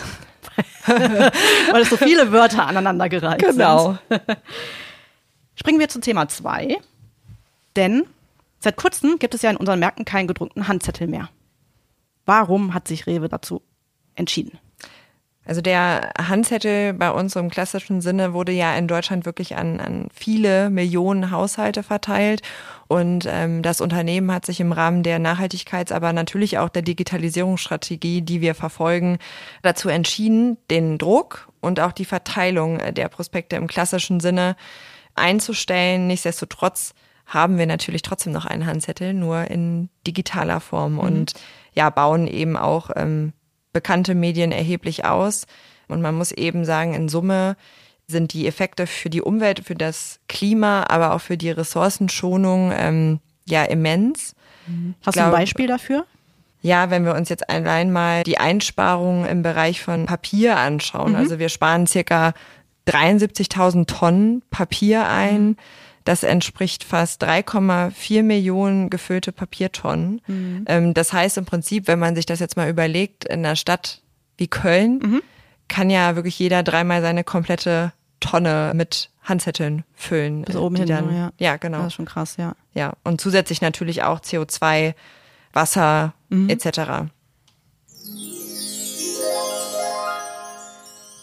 weil 0.86 1.82
es 1.82 1.90
so 1.90 1.98
viele 1.98 2.32
Wörter 2.32 2.68
aneinandergereiht 2.68 3.40
genau. 3.40 3.98
sind. 4.10 4.22
Genau. 4.22 4.22
Springen 5.56 5.80
wir 5.80 5.90
zum 5.90 6.04
Thema 6.04 6.28
zwei, 6.28 6.78
denn 7.76 8.04
seit 8.60 8.76
kurzem 8.76 9.18
gibt 9.18 9.34
es 9.34 9.42
ja 9.42 9.50
in 9.50 9.58
unseren 9.58 9.80
Märkten 9.80 10.06
keinen 10.06 10.28
gedruckten 10.28 10.68
Handzettel 10.68 11.08
mehr. 11.08 11.30
Warum 12.28 12.76
hat 12.76 12.88
sich 12.88 13.08
Rewe 13.08 13.30
dazu 13.30 13.64
entschieden? 14.14 14.60
Also 15.46 15.62
der 15.62 16.12
Handzettel 16.18 16.94
bei 16.94 17.12
uns 17.12 17.36
im 17.36 17.50
klassischen 17.50 18.00
Sinne 18.00 18.34
wurde 18.34 18.54
ja 18.54 18.76
in 18.76 18.88
Deutschland 18.88 19.26
wirklich 19.26 19.58
an, 19.58 19.80
an 19.80 20.08
viele 20.14 20.70
Millionen 20.70 21.32
Haushalte 21.32 21.84
verteilt. 21.84 22.42
Und 22.94 23.28
ähm, 23.28 23.64
das 23.64 23.82
Unternehmen 23.82 24.32
hat 24.32 24.46
sich 24.46 24.60
im 24.60 24.72
Rahmen 24.72 25.02
der 25.02 25.18
Nachhaltigkeits-, 25.18 25.92
aber 25.92 26.14
natürlich 26.14 26.60
auch 26.60 26.70
der 26.70 26.84
Digitalisierungsstrategie, 26.84 28.22
die 28.22 28.40
wir 28.40 28.54
verfolgen, 28.54 29.18
dazu 29.64 29.90
entschieden, 29.90 30.58
den 30.70 31.00
Druck 31.00 31.50
und 31.60 31.80
auch 31.80 31.92
die 31.92 32.06
Verteilung 32.06 32.78
der 32.94 33.10
Prospekte 33.10 33.56
im 33.56 33.66
klassischen 33.66 34.20
Sinne 34.20 34.56
einzustellen. 35.16 36.06
Nichtsdestotrotz 36.06 36.94
haben 37.26 37.58
wir 37.58 37.66
natürlich 37.66 38.04
trotzdem 38.04 38.32
noch 38.32 38.46
einen 38.46 38.68
Handzettel, 38.68 39.16
nur 39.16 39.50
in 39.50 39.90
digitaler 40.06 40.60
Form 40.60 40.94
mhm. 40.94 41.00
und 41.00 41.34
ja, 41.74 41.90
bauen 41.90 42.28
eben 42.28 42.56
auch 42.56 42.92
ähm, 42.96 43.34
bekannte 43.72 44.14
Medien 44.14 44.52
erheblich 44.52 45.04
aus. 45.04 45.48
Und 45.88 46.04
man 46.04 46.14
muss 46.14 46.32
eben 46.32 46.64
sagen, 46.64 46.94
in 46.94 47.10
Summe 47.10 47.56
sind 48.08 48.34
die 48.34 48.48
Effekte 48.48 48.88
für 48.88 49.10
die 49.10 49.22
Umwelt, 49.22 49.62
für 49.66 49.76
das 49.76 50.20
Klima, 50.28 50.86
aber 50.90 51.14
auch 51.14 51.22
für 51.22 51.38
die 51.38 51.52
Ressourcenschonung 51.52 52.72
ähm, 52.76 53.20
ja 53.46 53.64
immens. 53.64 54.36
Mhm. 54.68 54.96
Hast 55.06 55.16
glaub, 55.16 55.30
du 55.32 55.36
ein 55.36 55.40
Beispiel 55.42 55.68
dafür? 55.68 56.06
Ja, 56.62 56.90
wenn 56.90 57.06
wir 57.06 57.16
uns 57.16 57.30
jetzt 57.30 57.50
allein 57.50 57.92
mal 57.92 58.24
die 58.24 58.38
Einsparungen 58.38 59.26
im 59.26 59.44
Bereich 59.44 59.82
von 59.82 60.06
Papier 60.06 60.58
anschauen. 60.58 61.12
Mhm. 61.12 61.18
Also 61.18 61.40
wir 61.40 61.50
sparen 61.50 61.88
circa 61.88 62.34
73.000 62.88 63.86
Tonnen 63.86 64.44
Papier 64.50 65.08
ein. 65.08 65.44
Mhm. 65.44 65.58
Das 66.06 66.24
entspricht 66.24 66.84
fast 66.84 67.24
3,4 67.24 68.24
Millionen 68.24 68.90
gefüllte 68.90 69.32
Papiertonnen. 69.32 70.22
Mhm. 70.28 70.66
Ähm, 70.68 70.94
das 70.94 71.14
heißt 71.14 71.38
im 71.38 71.46
Prinzip, 71.46 71.88
wenn 71.88 72.00
man 72.00 72.16
sich 72.16 72.26
das 72.26 72.40
jetzt 72.40 72.58
mal 72.58 72.70
überlegt, 72.70 73.26
in 73.26 73.46
einer 73.46 73.56
Stadt 73.56 74.02
wie 74.38 74.48
Köln 74.48 75.00
mhm. 75.04 75.22
Kann 75.74 75.90
ja 75.90 76.16
wirklich 76.16 76.38
jeder 76.38 76.62
dreimal 76.62 77.02
seine 77.02 77.24
komplette 77.24 77.94
Tonne 78.20 78.74
mit 78.76 79.10
Handzetteln 79.24 79.84
füllen. 79.96 80.44
Bis 80.44 80.56
oben 80.56 80.76
hin, 80.76 80.86
dann, 80.86 81.16
ja. 81.16 81.32
Ja, 81.40 81.58
genau. 81.58 81.80
Das 81.80 81.88
ist 81.88 81.94
schon 81.96 82.06
krass, 82.06 82.38
ja. 82.38 82.56
Ja, 82.76 82.94
und 83.04 83.20
zusätzlich 83.20 83.60
natürlich 83.60 84.04
auch 84.04 84.20
CO2, 84.20 84.94
Wasser 85.52 86.14
mhm. 86.30 86.48
etc. 86.48 87.10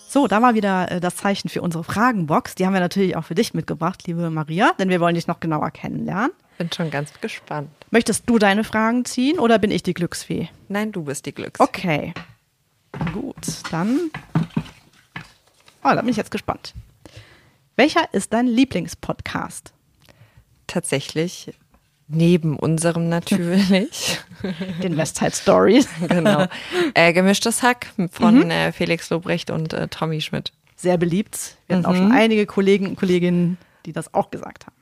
So, 0.09 0.27
da 0.27 0.43
war 0.43 0.55
wieder 0.55 0.91
äh, 0.91 1.01
das 1.01 1.15
Zeichen 1.15 1.49
für 1.49 1.63
unsere 1.63 1.85
Fragenbox. 1.85 2.57
Die 2.57 2.67
haben 2.67 2.73
wir 2.73 2.81
natürlich 2.81 3.15
auch 3.17 3.25
für 3.25 3.37
dich 3.37 3.55
mitgebracht, 3.55 4.05
liebe 4.09 4.31
Maria, 4.31 4.73
denn 4.81 4.89
wir 4.89 4.99
wollen 4.99 5.15
dich 5.15 5.29
noch 5.29 5.39
genauer 5.39 5.71
kennenlernen. 5.71 6.33
Bin 6.59 6.73
schon 6.73 6.91
ganz 6.91 7.13
gespannt. 7.21 7.71
Möchtest 7.93 8.29
du 8.29 8.41
deine 8.41 8.65
Fragen 8.65 9.05
ziehen 9.05 9.39
oder 9.39 9.61
bin 9.61 9.71
ich 9.71 9.85
die 9.85 9.95
Glücksfee? 9.95 10.49
Nein, 10.67 10.91
du 10.91 11.05
bist 11.05 11.27
die 11.27 11.33
Glücksfee. 11.33 11.63
Okay. 11.63 12.15
Gut, 13.15 13.37
dann. 13.71 14.11
Oh, 15.83 15.91
da 15.95 16.01
bin 16.01 16.11
ich 16.11 16.17
jetzt 16.17 16.31
gespannt. 16.31 16.75
Welcher 17.77 18.13
ist 18.13 18.33
dein 18.33 18.47
Lieblingspodcast? 18.47 19.73
Tatsächlich 20.67 21.53
Neben 22.13 22.57
unserem 22.57 23.09
natürlich. 23.09 24.19
Den 24.83 24.97
Westside 24.97 25.31
Stories. 25.31 25.89
genau. 26.09 26.47
Äh, 26.95 27.13
gemischtes 27.13 27.63
Hack 27.63 27.93
von 28.11 28.47
mhm. 28.47 28.51
äh, 28.51 28.73
Felix 28.73 29.11
Lobrecht 29.11 29.51
und 29.51 29.73
äh, 29.73 29.87
Tommy 29.87 30.21
Schmidt. 30.21 30.53
Sehr 30.75 30.99
beliebt. 30.99 31.57
Wir 31.69 31.77
mhm. 31.77 31.79
hatten 31.79 31.87
auch 31.87 31.97
schon 31.97 32.09
mhm. 32.09 32.15
einige 32.15 32.47
Kollegen 32.47 32.89
und 32.89 32.97
Kolleginnen, 32.97 33.59
die 33.87 33.93
das 33.93 34.13
auch 34.13 34.33
gesagt 34.33 34.67
haben. 34.67 34.75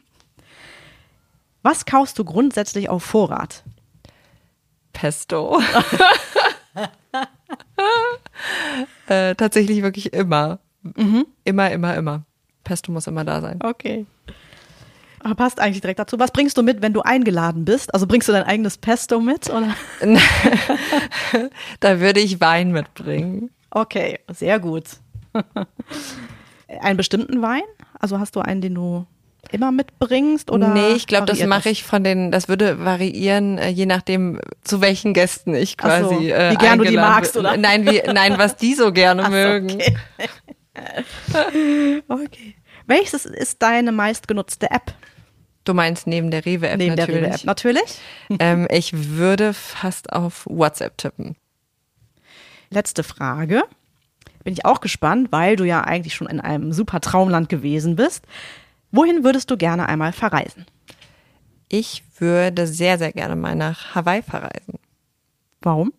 Was 1.62 1.84
kaufst 1.84 2.18
du 2.18 2.24
grundsätzlich 2.24 2.88
auf 2.88 3.04
Vorrat? 3.04 3.62
Pesto. 4.94 5.60
äh, 9.06 9.34
tatsächlich 9.34 9.82
wirklich 9.82 10.14
immer. 10.14 10.60
Mhm. 10.82 11.26
Immer, 11.44 11.70
immer, 11.70 11.94
immer. 11.96 12.22
Pesto 12.64 12.92
muss 12.92 13.06
immer 13.06 13.24
da 13.24 13.40
sein. 13.40 13.60
Okay. 13.62 14.06
Aber 15.20 15.34
passt 15.34 15.60
eigentlich 15.60 15.80
direkt 15.80 15.98
dazu. 15.98 16.18
Was 16.18 16.30
bringst 16.30 16.56
du 16.56 16.62
mit, 16.62 16.80
wenn 16.82 16.92
du 16.92 17.02
eingeladen 17.02 17.64
bist? 17.64 17.92
Also 17.92 18.06
bringst 18.06 18.28
du 18.28 18.32
dein 18.32 18.44
eigenes 18.44 18.78
Pesto 18.78 19.20
mit? 19.20 19.50
Oder? 19.50 19.74
da 21.80 22.00
würde 22.00 22.20
ich 22.20 22.40
Wein 22.40 22.72
mitbringen. 22.72 23.50
Okay, 23.70 24.20
sehr 24.32 24.60
gut. 24.60 24.84
einen 26.80 26.96
bestimmten 26.96 27.42
Wein? 27.42 27.62
Also 27.98 28.18
hast 28.18 28.36
du 28.36 28.40
einen, 28.40 28.60
den 28.60 28.74
du 28.74 29.06
immer 29.50 29.72
mitbringst 29.72 30.50
oder 30.50 30.68
Nee, 30.68 30.92
ich 30.92 31.06
glaube, 31.06 31.26
das 31.26 31.42
mache 31.46 31.70
ich 31.70 31.82
von 31.82 32.04
den 32.04 32.30
das 32.30 32.48
würde 32.48 32.84
variieren 32.84 33.56
äh, 33.56 33.68
je 33.68 33.86
nachdem 33.86 34.40
zu 34.62 34.80
welchen 34.80 35.14
Gästen 35.14 35.54
ich 35.54 35.78
quasi 35.78 36.14
so, 36.14 36.20
äh, 36.20 36.50
wie 36.50 36.56
gern 36.56 36.78
du 36.78 36.84
die 36.84 36.96
magst 36.96 37.36
oder 37.36 37.56
nein, 37.56 37.86
wie 37.86 38.02
nein, 38.12 38.36
was 38.36 38.56
die 38.56 38.74
so 38.74 38.92
gerne 38.92 39.22
Ach, 39.24 39.30
mögen. 39.30 39.70
Okay. 39.70 39.96
okay. 42.08 42.54
Welches 42.86 43.26
ist 43.26 43.62
deine 43.62 43.92
meistgenutzte 43.92 44.70
App? 44.70 44.94
Du 45.64 45.74
meinst 45.74 46.06
neben 46.06 46.30
der 46.30 46.46
Rewe-App 46.46 46.78
natürlich? 46.78 46.96
Neben 46.96 46.96
der 46.96 47.08
Rewe-App 47.08 47.44
natürlich. 47.44 47.98
ähm, 48.38 48.66
ich 48.70 48.92
würde 49.16 49.52
fast 49.52 50.12
auf 50.12 50.46
WhatsApp 50.48 50.96
tippen. 50.96 51.36
Letzte 52.70 53.02
Frage. 53.02 53.64
Bin 54.44 54.52
ich 54.54 54.64
auch 54.64 54.80
gespannt, 54.80 55.28
weil 55.30 55.56
du 55.56 55.64
ja 55.64 55.82
eigentlich 55.82 56.14
schon 56.14 56.26
in 56.26 56.40
einem 56.40 56.72
super 56.72 57.00
Traumland 57.00 57.48
gewesen 57.48 57.96
bist. 57.96 58.24
Wohin 58.90 59.24
würdest 59.24 59.50
du 59.50 59.56
gerne 59.56 59.88
einmal 59.88 60.12
verreisen? 60.12 60.64
Ich 61.68 62.02
würde 62.18 62.66
sehr, 62.66 62.96
sehr 62.98 63.12
gerne 63.12 63.36
mal 63.36 63.54
nach 63.54 63.94
Hawaii 63.94 64.22
verreisen. 64.22 64.78
Warum? 65.60 65.92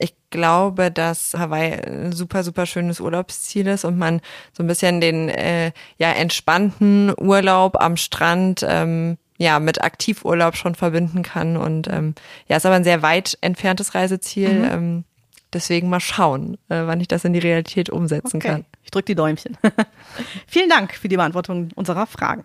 Ich 0.00 0.14
glaube, 0.30 0.90
dass 0.90 1.34
Hawaii 1.34 1.74
ein 1.74 2.12
super, 2.12 2.42
super 2.42 2.66
schönes 2.66 3.00
Urlaubsziel 3.00 3.66
ist 3.66 3.84
und 3.84 3.98
man 3.98 4.20
so 4.52 4.62
ein 4.62 4.66
bisschen 4.66 5.00
den 5.00 5.28
äh, 5.28 5.72
ja 5.98 6.10
entspannten 6.12 7.12
Urlaub 7.18 7.80
am 7.80 7.96
Strand 7.96 8.64
ähm, 8.66 9.18
ja 9.36 9.60
mit 9.60 9.82
Aktivurlaub 9.82 10.56
schon 10.56 10.74
verbinden 10.74 11.22
kann. 11.22 11.56
Und 11.56 11.88
ähm, 11.88 12.14
ja, 12.48 12.56
ist 12.56 12.66
aber 12.66 12.76
ein 12.76 12.84
sehr 12.84 13.02
weit 13.02 13.36
entferntes 13.42 13.94
Reiseziel. 13.94 14.52
Mhm. 14.52 14.64
Ähm, 14.64 15.04
deswegen 15.52 15.90
mal 15.90 16.00
schauen, 16.00 16.54
äh, 16.68 16.86
wann 16.86 17.00
ich 17.00 17.08
das 17.08 17.24
in 17.24 17.34
die 17.34 17.38
Realität 17.38 17.90
umsetzen 17.90 18.38
okay. 18.38 18.48
kann. 18.48 18.64
Ich 18.82 18.90
drücke 18.90 19.06
die 19.06 19.14
Däumchen. 19.14 19.58
Vielen 20.46 20.70
Dank 20.70 20.94
für 20.94 21.08
die 21.08 21.16
Beantwortung 21.16 21.68
unserer 21.74 22.06
Fragen. 22.06 22.44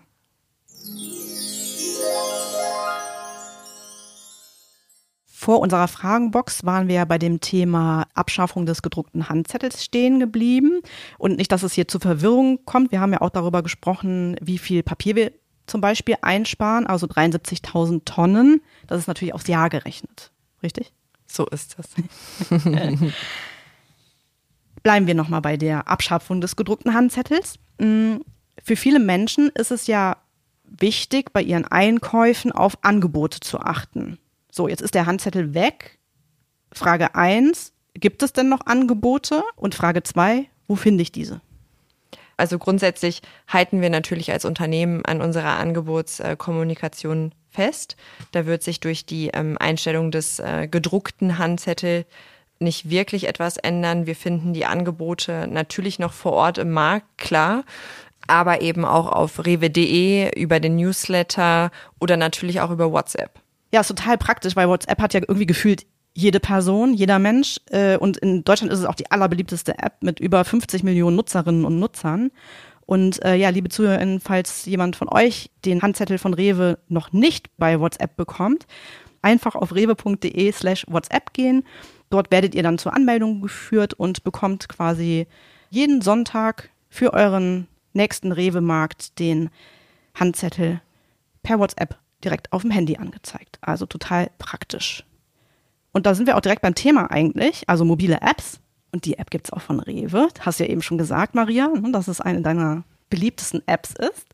Vor 5.46 5.60
unserer 5.60 5.86
Fragenbox 5.86 6.64
waren 6.64 6.88
wir 6.88 6.96
ja 6.96 7.04
bei 7.04 7.18
dem 7.18 7.40
Thema 7.40 8.08
Abschaffung 8.14 8.66
des 8.66 8.82
gedruckten 8.82 9.28
Handzettels 9.28 9.84
stehen 9.84 10.18
geblieben. 10.18 10.80
Und 11.18 11.36
nicht, 11.36 11.52
dass 11.52 11.62
es 11.62 11.72
hier 11.72 11.86
zu 11.86 12.00
Verwirrung 12.00 12.64
kommt. 12.64 12.90
Wir 12.90 13.00
haben 13.00 13.12
ja 13.12 13.20
auch 13.20 13.30
darüber 13.30 13.62
gesprochen, 13.62 14.36
wie 14.42 14.58
viel 14.58 14.82
Papier 14.82 15.14
wir 15.14 15.30
zum 15.68 15.80
Beispiel 15.80 16.16
einsparen, 16.20 16.88
also 16.88 17.06
73.000 17.06 18.04
Tonnen. 18.04 18.60
Das 18.88 18.98
ist 18.98 19.06
natürlich 19.06 19.34
aufs 19.34 19.46
Jahr 19.46 19.70
gerechnet. 19.70 20.32
Richtig? 20.64 20.92
So 21.28 21.46
ist 21.46 21.76
das. 21.78 21.90
Bleiben 24.82 25.06
wir 25.06 25.14
nochmal 25.14 25.42
bei 25.42 25.56
der 25.56 25.86
Abschaffung 25.86 26.40
des 26.40 26.56
gedruckten 26.56 26.92
Handzettels. 26.92 27.60
Mm, 27.78 28.16
für 28.64 28.74
viele 28.74 28.98
Menschen 28.98 29.50
ist 29.50 29.70
es 29.70 29.86
ja 29.86 30.16
wichtig, 30.64 31.32
bei 31.32 31.40
ihren 31.40 31.66
Einkäufen 31.66 32.50
auf 32.50 32.78
Angebote 32.82 33.38
zu 33.38 33.60
achten. 33.60 34.18
So, 34.56 34.68
jetzt 34.68 34.80
ist 34.80 34.94
der 34.94 35.04
Handzettel 35.04 35.52
weg. 35.52 35.98
Frage 36.72 37.14
eins: 37.14 37.74
gibt 37.92 38.22
es 38.22 38.32
denn 38.32 38.48
noch 38.48 38.64
Angebote? 38.64 39.42
Und 39.54 39.74
Frage 39.74 40.02
zwei: 40.02 40.46
wo 40.66 40.76
finde 40.76 41.02
ich 41.02 41.12
diese? 41.12 41.42
Also 42.38 42.58
grundsätzlich 42.58 43.20
halten 43.48 43.82
wir 43.82 43.90
natürlich 43.90 44.32
als 44.32 44.46
Unternehmen 44.46 45.04
an 45.04 45.20
unserer 45.20 45.58
Angebotskommunikation 45.58 47.32
fest. 47.50 47.96
Da 48.32 48.46
wird 48.46 48.62
sich 48.62 48.80
durch 48.80 49.04
die 49.04 49.28
ähm, 49.28 49.58
Einstellung 49.58 50.10
des 50.10 50.38
äh, 50.38 50.68
gedruckten 50.70 51.36
Handzettel 51.36 52.06
nicht 52.58 52.88
wirklich 52.88 53.28
etwas 53.28 53.58
ändern. 53.58 54.06
Wir 54.06 54.16
finden 54.16 54.54
die 54.54 54.64
Angebote 54.64 55.46
natürlich 55.50 55.98
noch 55.98 56.14
vor 56.14 56.32
Ort 56.32 56.56
im 56.56 56.72
Markt, 56.72 57.18
klar, 57.18 57.64
aber 58.26 58.62
eben 58.62 58.86
auch 58.86 59.12
auf 59.12 59.44
rewe.de, 59.44 60.34
über 60.40 60.60
den 60.60 60.76
Newsletter 60.76 61.70
oder 62.00 62.16
natürlich 62.16 62.62
auch 62.62 62.70
über 62.70 62.90
WhatsApp. 62.90 63.38
Ja, 63.72 63.80
ist 63.80 63.88
total 63.88 64.18
praktisch, 64.18 64.56
weil 64.56 64.68
WhatsApp 64.68 65.00
hat 65.00 65.14
ja 65.14 65.20
irgendwie 65.20 65.46
gefühlt 65.46 65.86
jede 66.14 66.40
Person, 66.40 66.94
jeder 66.94 67.18
Mensch. 67.18 67.60
Äh, 67.70 67.98
und 67.98 68.16
in 68.16 68.42
Deutschland 68.42 68.72
ist 68.72 68.78
es 68.78 68.84
auch 68.84 68.94
die 68.94 69.10
allerbeliebteste 69.10 69.78
App 69.78 70.02
mit 70.02 70.18
über 70.18 70.44
50 70.44 70.82
Millionen 70.82 71.16
Nutzerinnen 71.16 71.64
und 71.64 71.78
Nutzern. 71.78 72.30
Und 72.86 73.22
äh, 73.24 73.34
ja, 73.34 73.50
liebe 73.50 73.68
ZuhörerInnen, 73.68 74.20
falls 74.20 74.64
jemand 74.64 74.96
von 74.96 75.08
euch 75.08 75.50
den 75.64 75.82
Handzettel 75.82 76.18
von 76.18 76.32
Rewe 76.32 76.78
noch 76.88 77.12
nicht 77.12 77.48
bei 77.58 77.80
WhatsApp 77.80 78.16
bekommt, 78.16 78.66
einfach 79.22 79.56
auf 79.56 79.74
rewe.de 79.74 80.52
slash 80.52 80.86
WhatsApp 80.88 81.32
gehen. 81.32 81.64
Dort 82.10 82.30
werdet 82.30 82.54
ihr 82.54 82.62
dann 82.62 82.78
zur 82.78 82.94
Anmeldung 82.94 83.42
geführt 83.42 83.92
und 83.92 84.22
bekommt 84.22 84.68
quasi 84.68 85.26
jeden 85.70 86.00
Sonntag 86.00 86.70
für 86.88 87.12
euren 87.12 87.66
nächsten 87.92 88.30
Rewe-Markt 88.30 89.18
den 89.18 89.50
Handzettel 90.14 90.80
per 91.42 91.58
WhatsApp 91.58 91.98
direkt 92.24 92.52
auf 92.52 92.62
dem 92.62 92.70
Handy 92.70 92.96
angezeigt. 92.96 93.58
Also 93.60 93.86
total 93.86 94.30
praktisch. 94.38 95.04
Und 95.92 96.06
da 96.06 96.14
sind 96.14 96.26
wir 96.26 96.36
auch 96.36 96.40
direkt 96.40 96.62
beim 96.62 96.74
Thema 96.74 97.10
eigentlich, 97.10 97.68
also 97.68 97.84
mobile 97.84 98.20
Apps. 98.20 98.60
Und 98.92 99.04
die 99.04 99.18
App 99.18 99.30
gibt 99.30 99.46
es 99.46 99.52
auch 99.52 99.60
von 99.60 99.80
Rewe. 99.80 100.28
Hast 100.40 100.60
du 100.60 100.64
ja 100.64 100.70
eben 100.70 100.82
schon 100.82 100.98
gesagt, 100.98 101.34
Maria, 101.34 101.68
ne, 101.68 101.92
dass 101.92 102.08
es 102.08 102.20
eine 102.20 102.42
deiner 102.42 102.84
beliebtesten 103.10 103.62
Apps 103.66 103.94
ist. 103.94 104.26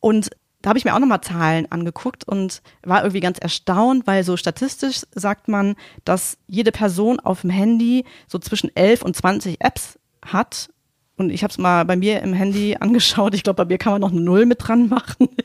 Und 0.00 0.30
da 0.64 0.70
habe 0.70 0.78
ich 0.78 0.86
mir 0.86 0.94
auch 0.94 0.98
nochmal 0.98 1.20
Zahlen 1.20 1.70
angeguckt 1.70 2.24
und 2.24 2.62
war 2.82 3.02
irgendwie 3.02 3.20
ganz 3.20 3.38
erstaunt, 3.38 4.06
weil 4.06 4.24
so 4.24 4.38
statistisch 4.38 5.02
sagt 5.14 5.48
man, 5.48 5.76
dass 6.06 6.38
jede 6.46 6.72
Person 6.72 7.20
auf 7.20 7.42
dem 7.42 7.50
Handy 7.50 8.06
so 8.26 8.38
zwischen 8.38 8.74
11 8.74 9.02
und 9.02 9.14
20 9.14 9.60
Apps 9.60 9.98
hat. 10.24 10.70
Und 11.16 11.30
ich 11.30 11.42
habe 11.42 11.50
es 11.50 11.58
mal 11.58 11.84
bei 11.84 11.96
mir 11.96 12.22
im 12.22 12.32
Handy 12.32 12.76
angeschaut. 12.78 13.34
Ich 13.34 13.42
glaube, 13.44 13.64
bei 13.64 13.68
mir 13.68 13.78
kann 13.78 13.92
man 13.92 14.00
noch 14.00 14.10
eine 14.10 14.20
Null 14.20 14.46
mit 14.46 14.66
dran 14.66 14.88
machen. 14.88 15.28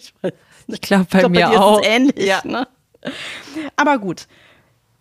Ich, 0.72 0.76
ich 0.76 0.82
glaube, 0.82 1.08
bei, 1.10 1.20
glaub, 1.20 1.34
bei 1.34 1.40
mir 1.40 1.62
auch. 1.62 1.82
ähnlich. 1.84 2.28
Ja. 2.28 2.42
Ne? 2.44 2.68
Aber 3.76 3.98
gut. 3.98 4.28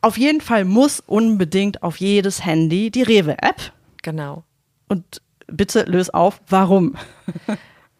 Auf 0.00 0.16
jeden 0.16 0.40
Fall 0.40 0.64
muss 0.64 1.00
unbedingt 1.00 1.82
auf 1.82 1.98
jedes 1.98 2.44
Handy 2.44 2.90
die 2.90 3.02
Rewe-App. 3.02 3.72
Genau. 4.02 4.44
Und 4.88 5.20
bitte 5.46 5.82
löse 5.82 6.14
auf, 6.14 6.40
warum? 6.48 6.96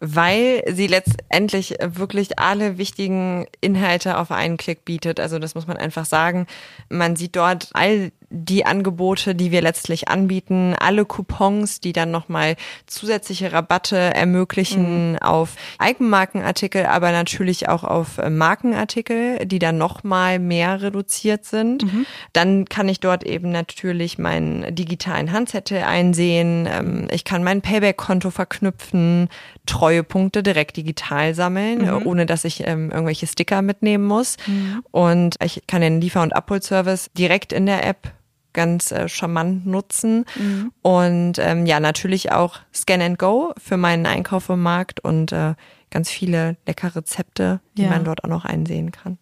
weil 0.00 0.62
sie 0.70 0.86
letztendlich 0.86 1.74
wirklich 1.80 2.38
alle 2.38 2.78
wichtigen 2.78 3.46
Inhalte 3.60 4.18
auf 4.18 4.30
einen 4.30 4.56
Klick 4.56 4.84
bietet. 4.84 5.18
Also 5.18 5.38
das 5.38 5.54
muss 5.54 5.66
man 5.66 5.76
einfach 5.76 6.04
sagen. 6.04 6.46
Man 6.88 7.16
sieht 7.16 7.34
dort 7.34 7.70
all 7.72 8.12
die 8.30 8.66
Angebote, 8.66 9.34
die 9.34 9.52
wir 9.52 9.62
letztlich 9.62 10.08
anbieten, 10.08 10.74
alle 10.78 11.06
Coupons, 11.06 11.80
die 11.80 11.92
dann 11.92 12.10
nochmal 12.10 12.56
zusätzliche 12.86 13.52
Rabatte 13.52 13.96
ermöglichen 13.96 15.12
mhm. 15.12 15.18
auf 15.18 15.56
Eigenmarkenartikel, 15.78 16.84
aber 16.86 17.10
natürlich 17.12 17.68
auch 17.68 17.84
auf 17.84 18.18
äh, 18.18 18.28
Markenartikel, 18.28 19.46
die 19.46 19.58
dann 19.58 19.78
nochmal 19.78 20.38
mehr 20.38 20.82
reduziert 20.82 21.46
sind. 21.46 21.84
Mhm. 21.84 22.06
Dann 22.34 22.64
kann 22.66 22.88
ich 22.88 23.00
dort 23.00 23.24
eben 23.24 23.50
natürlich 23.50 24.18
meinen 24.18 24.74
digitalen 24.74 25.32
Handzettel 25.32 25.82
einsehen. 25.82 26.68
Ähm, 26.70 27.08
ich 27.10 27.24
kann 27.24 27.42
mein 27.42 27.62
Payback-Konto 27.62 28.30
verknüpfen, 28.30 29.28
Treuepunkte 29.64 30.42
direkt 30.42 30.76
digital 30.76 31.34
sammeln, 31.34 31.86
mhm. 31.86 32.06
ohne 32.06 32.26
dass 32.26 32.44
ich 32.44 32.66
ähm, 32.66 32.90
irgendwelche 32.90 33.26
Sticker 33.26 33.62
mitnehmen 33.62 34.04
muss. 34.04 34.36
Mhm. 34.46 34.82
Und 34.90 35.36
ich 35.42 35.62
kann 35.66 35.80
den 35.80 36.02
Liefer- 36.02 36.22
und 36.22 36.36
Abholservice 36.36 37.10
direkt 37.16 37.54
in 37.54 37.64
der 37.64 37.86
App 37.86 38.17
ganz 38.58 38.90
äh, 38.90 39.08
charmant 39.08 39.66
nutzen. 39.66 40.24
Mhm. 40.34 40.72
Und 40.82 41.38
ähm, 41.38 41.64
ja, 41.64 41.78
natürlich 41.78 42.32
auch 42.32 42.58
Scan 42.74 43.00
and 43.00 43.18
Go 43.20 43.54
für 43.56 43.76
meinen 43.76 44.04
Einkauf 44.04 44.48
im 44.48 44.62
Markt 44.62 44.98
und 44.98 45.30
äh, 45.30 45.54
ganz 45.90 46.10
viele 46.10 46.56
leckere 46.66 46.96
Rezepte, 46.96 47.60
die 47.76 47.82
ja. 47.82 47.90
man 47.90 48.02
dort 48.02 48.24
auch 48.24 48.28
noch 48.28 48.44
einsehen 48.44 48.90
kann. 48.90 49.16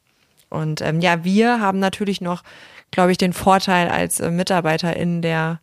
Und 0.49 0.81
ähm, 0.81 1.01
ja, 1.01 1.23
wir 1.23 1.61
haben 1.61 1.81
natürlich 1.81 2.23
noch, 2.23 2.45
glaube 2.91 3.13
ich, 3.13 3.19
den 3.19 3.35
Vorteil 3.35 3.91
als 3.91 4.21
äh, 4.21 4.31
Mitarbeiter 4.31 4.97
in 4.97 5.21
der 5.21 5.61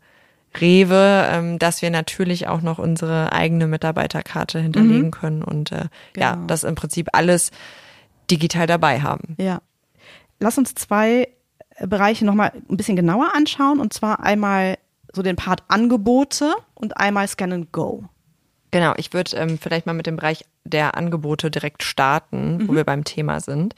Rewe, 0.62 1.28
ähm, 1.32 1.58
dass 1.58 1.82
wir 1.82 1.90
natürlich 1.90 2.48
auch 2.48 2.62
noch 2.62 2.78
unsere 2.78 3.34
eigene 3.34 3.66
Mitarbeiterkarte 3.66 4.60
hinterlegen 4.60 5.08
mhm. 5.08 5.12
können 5.12 5.44
und 5.44 5.72
äh, 5.72 5.86
genau. 6.14 6.26
ja, 6.28 6.38
das 6.46 6.64
im 6.64 6.76
Prinzip 6.76 7.10
alles 7.14 7.50
digital 8.30 8.68
dabei 8.68 9.02
haben. 9.02 9.36
Ja. 9.40 9.64
Lass 10.40 10.60
uns 10.60 10.76
zwei 10.76 11.28
Bereiche 11.80 12.26
nochmal 12.26 12.52
ein 12.70 12.78
bisschen 12.78 12.96
genauer 12.96 13.32
anschauen. 13.36 13.80
Und 13.80 13.94
zwar 13.94 14.22
einmal 14.22 14.78
so 15.14 15.22
den 15.22 15.36
Part 15.36 15.64
Angebote 15.68 16.54
und 16.74 16.98
einmal 16.98 17.28
Scan 17.28 17.52
and 17.52 17.72
Go. 17.72 18.06
Genau, 18.72 18.94
ich 18.98 19.14
würde 19.14 19.38
ähm, 19.38 19.60
vielleicht 19.60 19.86
mal 19.86 19.94
mit 19.94 20.08
dem 20.08 20.16
Bereich 20.16 20.46
der 20.64 20.98
Angebote 20.98 21.52
direkt 21.52 21.84
starten, 21.84 22.58
mhm. 22.58 22.68
wo 22.68 22.76
wir 22.76 22.84
beim 22.84 23.04
Thema 23.04 23.40
sind. 23.40 23.76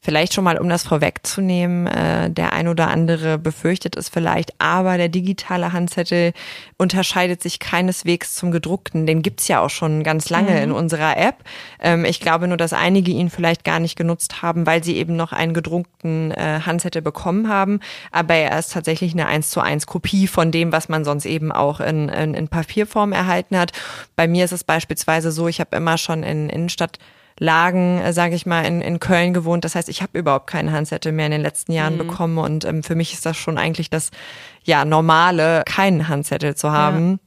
Vielleicht 0.00 0.32
schon 0.32 0.44
mal, 0.44 0.58
um 0.58 0.68
das 0.68 0.84
vorwegzunehmen, 0.84 1.88
äh, 1.88 2.30
der 2.30 2.52
ein 2.52 2.68
oder 2.68 2.88
andere 2.88 3.36
befürchtet 3.36 3.96
es 3.96 4.08
vielleicht, 4.08 4.52
aber 4.60 4.96
der 4.96 5.08
digitale 5.08 5.72
Handzettel 5.72 6.32
unterscheidet 6.76 7.42
sich 7.42 7.58
keineswegs 7.58 8.36
zum 8.36 8.52
gedruckten. 8.52 9.06
Den 9.06 9.22
gibt's 9.22 9.48
ja 9.48 9.60
auch 9.60 9.70
schon 9.70 10.04
ganz 10.04 10.30
lange 10.30 10.52
mhm. 10.52 10.62
in 10.62 10.72
unserer 10.72 11.16
App. 11.16 11.42
Ähm, 11.80 12.04
ich 12.04 12.20
glaube 12.20 12.46
nur, 12.46 12.56
dass 12.56 12.72
einige 12.72 13.10
ihn 13.10 13.28
vielleicht 13.28 13.64
gar 13.64 13.80
nicht 13.80 13.96
genutzt 13.96 14.40
haben, 14.40 14.66
weil 14.66 14.84
sie 14.84 14.96
eben 14.96 15.16
noch 15.16 15.32
einen 15.32 15.52
gedruckten 15.52 16.30
äh, 16.30 16.60
Handzettel 16.64 17.02
bekommen 17.02 17.48
haben. 17.48 17.80
Aber 18.12 18.34
er 18.34 18.56
ist 18.56 18.72
tatsächlich 18.72 19.14
eine 19.14 19.26
1 19.26 19.50
zu 19.50 19.60
1 19.60 19.86
Kopie 19.86 20.28
von 20.28 20.52
dem, 20.52 20.70
was 20.70 20.88
man 20.88 21.04
sonst 21.04 21.26
eben 21.26 21.50
auch 21.50 21.80
in, 21.80 22.08
in, 22.08 22.34
in 22.34 22.46
Papierform 22.46 23.12
erhalten 23.12 23.58
hat. 23.58 23.72
Bei 24.14 24.28
mir 24.28 24.44
ist 24.44 24.52
es 24.52 24.62
beispielsweise 24.62 25.32
so, 25.32 25.48
ich 25.48 25.58
habe 25.58 25.76
immer 25.76 25.98
schon 25.98 26.22
in 26.22 26.48
Innenstadt 26.48 27.00
Lagen, 27.38 28.00
äh, 28.00 28.12
sage 28.12 28.34
ich 28.34 28.46
mal, 28.46 28.62
in, 28.62 28.80
in 28.80 29.00
Köln 29.00 29.34
gewohnt. 29.34 29.64
Das 29.64 29.74
heißt, 29.74 29.88
ich 29.88 30.02
habe 30.02 30.18
überhaupt 30.18 30.48
keine 30.48 30.72
Handzettel 30.72 31.12
mehr 31.12 31.26
in 31.26 31.32
den 31.32 31.42
letzten 31.42 31.72
Jahren 31.72 31.94
mhm. 31.94 31.98
bekommen 31.98 32.38
und 32.38 32.64
ähm, 32.64 32.82
für 32.82 32.94
mich 32.94 33.12
ist 33.12 33.26
das 33.26 33.36
schon 33.36 33.58
eigentlich 33.58 33.90
das 33.90 34.10
ja 34.64 34.84
normale, 34.84 35.62
keinen 35.66 36.08
Handzettel 36.08 36.54
zu 36.54 36.72
haben. 36.72 37.12
Ja. 37.12 37.18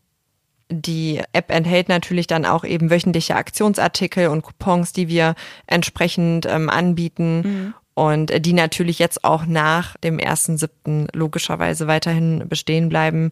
Die 0.74 1.22
App 1.34 1.52
enthält 1.52 1.90
natürlich 1.90 2.28
dann 2.28 2.46
auch 2.46 2.64
eben 2.64 2.90
wöchentliche 2.90 3.36
Aktionsartikel 3.36 4.28
und 4.28 4.42
Coupons, 4.42 4.94
die 4.94 5.10
wir 5.10 5.36
entsprechend 5.68 6.46
ähm, 6.46 6.70
anbieten. 6.70 7.42
Mhm 7.42 7.74
und 8.02 8.34
die 8.44 8.54
natürlich 8.54 8.98
jetzt 8.98 9.24
auch 9.24 9.46
nach 9.46 9.96
dem 9.98 10.18
ersten 10.18 10.58
siebten 10.58 11.06
logischerweise 11.14 11.86
weiterhin 11.86 12.50
bestehen 12.50 12.90
bleiben. 12.90 13.30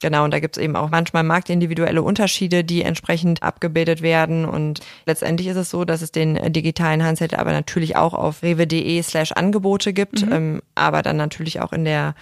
Genau, 0.00 0.22
und 0.22 0.32
da 0.32 0.38
gibt 0.38 0.56
es 0.56 0.62
eben 0.62 0.76
auch 0.76 0.90
manchmal 0.90 1.24
marktindividuelle 1.24 2.04
Unterschiede, 2.04 2.62
die 2.62 2.82
entsprechend 2.82 3.42
abgebildet 3.42 4.00
werden. 4.00 4.44
Und 4.44 4.78
letztendlich 5.06 5.48
ist 5.48 5.56
es 5.56 5.70
so, 5.70 5.84
dass 5.84 6.02
es 6.02 6.12
den 6.12 6.52
digitalen 6.52 7.02
Handzettel 7.02 7.40
aber 7.40 7.50
natürlich 7.50 7.96
auch 7.96 8.14
auf 8.14 8.44
rewe.de 8.44 9.02
slash 9.02 9.32
Angebote 9.32 9.92
gibt, 9.92 10.24
mhm. 10.24 10.32
ähm, 10.32 10.62
aber 10.76 11.02
dann 11.02 11.16
natürlich 11.16 11.60
auch 11.60 11.72
in 11.72 11.84
der 11.84 12.14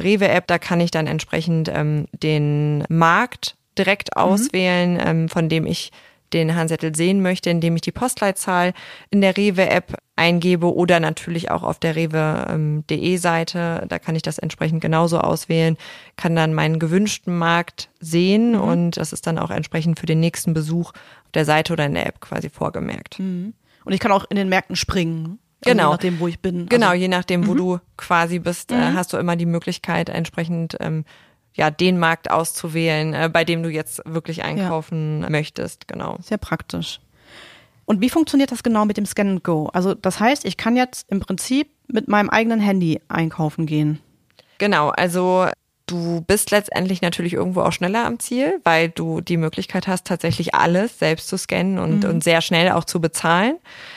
Rewe-App, 0.00 0.46
da 0.46 0.58
kann 0.58 0.80
ich 0.80 0.92
dann 0.92 1.08
entsprechend 1.08 1.68
ähm, 1.74 2.06
den 2.12 2.84
Markt 2.88 3.56
direkt 3.76 4.14
mhm. 4.14 4.22
auswählen, 4.22 4.98
ähm, 5.04 5.28
von 5.28 5.48
dem 5.48 5.66
ich 5.66 5.90
den 6.32 6.54
Handzettel 6.54 6.94
sehen 6.94 7.20
möchte, 7.20 7.50
indem 7.50 7.74
ich 7.74 7.82
die 7.82 7.90
Postleitzahl 7.90 8.74
in 9.10 9.22
der 9.22 9.36
Rewe-App 9.36 9.96
eingebe 10.18 10.74
oder 10.74 11.00
natürlich 11.00 11.50
auch 11.50 11.62
auf 11.62 11.78
der 11.78 11.96
rewe.de 11.96 13.16
Seite. 13.16 13.86
Da 13.88 13.98
kann 13.98 14.16
ich 14.16 14.22
das 14.22 14.38
entsprechend 14.38 14.80
genauso 14.80 15.20
auswählen, 15.20 15.76
kann 16.16 16.34
dann 16.34 16.52
meinen 16.52 16.78
gewünschten 16.78 17.38
Markt 17.38 17.88
sehen 18.00 18.52
mhm. 18.52 18.60
und 18.60 18.96
das 18.96 19.12
ist 19.12 19.26
dann 19.26 19.38
auch 19.38 19.50
entsprechend 19.50 19.98
für 19.98 20.06
den 20.06 20.20
nächsten 20.20 20.52
Besuch 20.52 20.90
auf 20.90 21.32
der 21.34 21.44
Seite 21.44 21.72
oder 21.72 21.86
in 21.86 21.94
der 21.94 22.06
App 22.06 22.20
quasi 22.20 22.50
vorgemerkt. 22.50 23.18
Mhm. 23.18 23.54
Und 23.84 23.92
ich 23.92 24.00
kann 24.00 24.12
auch 24.12 24.26
in 24.28 24.36
den 24.36 24.48
Märkten 24.48 24.76
springen. 24.76 25.38
Also 25.64 25.72
genau. 25.72 25.84
Je 25.84 25.90
nachdem, 25.92 26.20
wo 26.20 26.28
ich 26.28 26.40
bin. 26.40 26.66
Genau, 26.66 26.88
also, 26.88 27.00
je 27.00 27.08
nachdem, 27.08 27.46
wo 27.46 27.52
mhm. 27.52 27.56
du 27.56 27.78
quasi 27.96 28.38
bist, 28.38 28.70
äh, 28.72 28.76
mhm. 28.76 28.94
hast 28.94 29.12
du 29.12 29.16
immer 29.16 29.36
die 29.36 29.46
Möglichkeit, 29.46 30.08
entsprechend 30.08 30.76
ähm, 30.80 31.04
ja, 31.54 31.70
den 31.70 31.98
Markt 31.98 32.30
auszuwählen, 32.30 33.14
äh, 33.14 33.30
bei 33.32 33.44
dem 33.44 33.62
du 33.62 33.70
jetzt 33.70 34.02
wirklich 34.04 34.44
einkaufen 34.44 35.22
ja. 35.22 35.30
möchtest. 35.30 35.88
Genau. 35.88 36.18
Sehr 36.20 36.38
praktisch. 36.38 37.00
Und 37.88 38.02
wie 38.02 38.10
funktioniert 38.10 38.52
das 38.52 38.62
genau 38.62 38.84
mit 38.84 38.98
dem 38.98 39.06
Scan 39.06 39.30
and 39.30 39.44
Go? 39.44 39.70
Also 39.72 39.94
das 39.94 40.20
heißt, 40.20 40.44
ich 40.44 40.58
kann 40.58 40.76
jetzt 40.76 41.10
im 41.10 41.20
Prinzip 41.20 41.70
mit 41.86 42.06
meinem 42.06 42.28
eigenen 42.28 42.60
Handy 42.60 43.00
einkaufen 43.08 43.64
gehen. 43.64 43.98
Genau, 44.58 44.90
also 44.90 45.46
du 45.86 46.20
bist 46.26 46.50
letztendlich 46.50 47.00
natürlich 47.00 47.32
irgendwo 47.32 47.62
auch 47.62 47.72
schneller 47.72 48.04
am 48.04 48.18
Ziel, 48.18 48.60
weil 48.62 48.90
du 48.90 49.22
die 49.22 49.38
Möglichkeit 49.38 49.88
hast, 49.88 50.06
tatsächlich 50.06 50.54
alles 50.54 50.98
selbst 50.98 51.28
zu 51.28 51.38
scannen 51.38 51.78
und, 51.78 52.04
mhm. 52.04 52.10
und 52.10 52.24
sehr 52.24 52.42
schnell 52.42 52.72
auch 52.72 52.84
zu 52.84 53.00
bezahlen. 53.00 53.56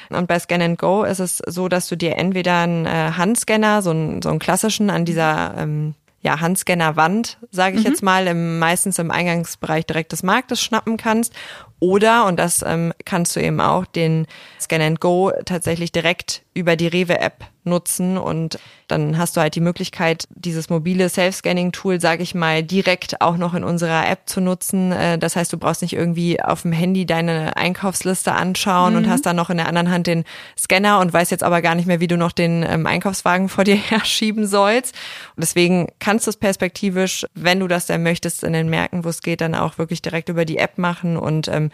Und 0.09 0.29
bei 0.29 0.39
Scan 0.39 0.61
and 0.61 0.79
Go 0.79 1.03
ist 1.03 1.19
es 1.19 1.39
so, 1.45 1.67
dass 1.67 1.89
du 1.89 1.97
dir 1.97 2.15
entweder 2.15 2.59
einen 2.59 2.85
äh, 2.85 3.11
Handscanner, 3.17 3.81
so 3.81 3.89
einen, 3.89 4.21
so 4.21 4.29
einen 4.29 4.39
klassischen 4.39 4.89
an 4.89 5.03
dieser 5.03 5.55
ähm, 5.57 5.95
ja, 6.21 6.39
Handscanner-Wand, 6.39 7.39
sage 7.51 7.77
ich 7.77 7.83
mhm. 7.83 7.89
jetzt 7.89 8.03
mal, 8.03 8.27
im, 8.27 8.59
meistens 8.59 8.99
im 8.99 9.11
Eingangsbereich 9.11 9.85
direkt 9.85 10.11
des 10.11 10.23
Marktes 10.23 10.61
schnappen 10.61 10.97
kannst. 10.97 11.33
Oder, 11.81 12.27
und 12.27 12.37
das 12.37 12.63
ähm, 12.65 12.93
kannst 13.05 13.35
du 13.35 13.41
eben 13.41 13.59
auch, 13.59 13.85
den 13.85 14.27
Scan 14.59 14.81
and 14.81 15.01
Go 15.01 15.31
tatsächlich 15.45 15.91
direkt 15.91 16.43
über 16.53 16.75
die 16.75 16.87
Rewe-App 16.87 17.43
nutzen 17.63 18.17
und 18.17 18.59
dann 18.87 19.17
hast 19.17 19.37
du 19.37 19.41
halt 19.41 19.55
die 19.55 19.61
Möglichkeit, 19.61 20.27
dieses 20.35 20.69
mobile 20.69 21.07
Self-Scanning-Tool, 21.07 22.01
sage 22.01 22.23
ich 22.23 22.35
mal, 22.35 22.63
direkt 22.63 23.21
auch 23.21 23.37
noch 23.37 23.53
in 23.53 23.63
unserer 23.63 24.09
App 24.09 24.21
zu 24.25 24.41
nutzen. 24.41 24.91
Äh, 24.91 25.17
das 25.17 25.35
heißt, 25.35 25.53
du 25.53 25.57
brauchst 25.57 25.81
nicht 25.81 25.93
irgendwie 25.93 26.41
auf 26.41 26.63
dem 26.63 26.71
Handy 26.71 27.05
deine 27.05 27.55
Einkaufsliste 27.55 28.33
anschauen 28.33 28.93
mhm. 28.93 28.97
und 28.99 29.09
hast 29.09 29.25
dann 29.25 29.35
noch 29.35 29.49
in 29.49 29.57
der 29.57 29.67
anderen 29.67 29.91
Hand 29.91 30.07
den 30.07 30.23
Scanner 30.57 30.99
und 30.99 31.13
weißt 31.13 31.31
jetzt 31.31 31.43
aber 31.43 31.61
gar 31.61 31.75
nicht 31.75 31.85
mehr, 31.85 31.99
wie 31.99 32.07
du 32.07 32.17
noch 32.17 32.31
den 32.31 32.63
ähm, 32.63 32.85
Einkaufswagen 32.85 33.49
vor 33.49 33.63
dir 33.63 33.75
herschieben 33.89 34.45
sollst. 34.45 34.95
Und 35.35 35.41
deswegen 35.41 35.87
kannst 35.99 36.27
du 36.27 36.29
es 36.29 36.37
perspektivisch, 36.37 37.25
wenn 37.33 37.59
du 37.59 37.67
das 37.67 37.85
denn 37.85 38.03
möchtest, 38.03 38.43
in 38.43 38.53
den 38.53 38.69
Märkten, 38.69 39.05
wo 39.05 39.09
es 39.09 39.21
geht, 39.21 39.41
dann 39.41 39.55
auch 39.55 39.77
wirklich 39.77 40.01
direkt 40.01 40.29
über 40.29 40.45
die 40.45 40.57
App 40.57 40.77
machen 40.77 41.17
und 41.17 41.47
ähm, 41.47 41.71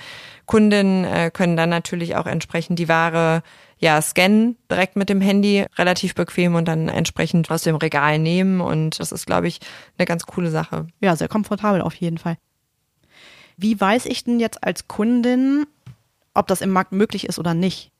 Kunden 0.47 1.03
äh, 1.03 1.29
können 1.31 1.57
dann 1.57 1.69
natürlich 1.69 2.15
auch 2.15 2.25
entsprechend 2.25 2.79
die 2.79 2.87
Ware 2.87 3.43
ja 3.79 4.01
scannen 4.01 4.57
direkt 4.69 4.95
mit 4.95 5.09
dem 5.09 5.21
Handy, 5.21 5.65
relativ 5.77 6.15
bequem 6.15 6.55
und 6.55 6.67
dann 6.67 6.89
entsprechend 6.89 7.49
aus 7.51 7.63
dem 7.63 7.75
Regal 7.75 8.19
nehmen. 8.19 8.61
Und 8.61 8.99
das 8.99 9.11
ist, 9.11 9.25
glaube 9.25 9.47
ich, 9.47 9.59
eine 9.97 10.05
ganz 10.05 10.25
coole 10.25 10.51
Sache. 10.51 10.87
Ja, 10.99 11.15
sehr 11.15 11.27
komfortabel 11.27 11.81
auf 11.81 11.95
jeden 11.95 12.17
Fall. 12.17 12.37
Wie 13.57 13.79
weiß 13.79 14.05
ich 14.05 14.23
denn 14.23 14.39
jetzt 14.39 14.63
als 14.63 14.87
Kundin, 14.87 15.65
ob 16.33 16.47
das 16.47 16.61
im 16.61 16.69
Markt 16.69 16.91
möglich 16.91 17.27
ist 17.27 17.39
oder 17.39 17.53
nicht? 17.53 17.91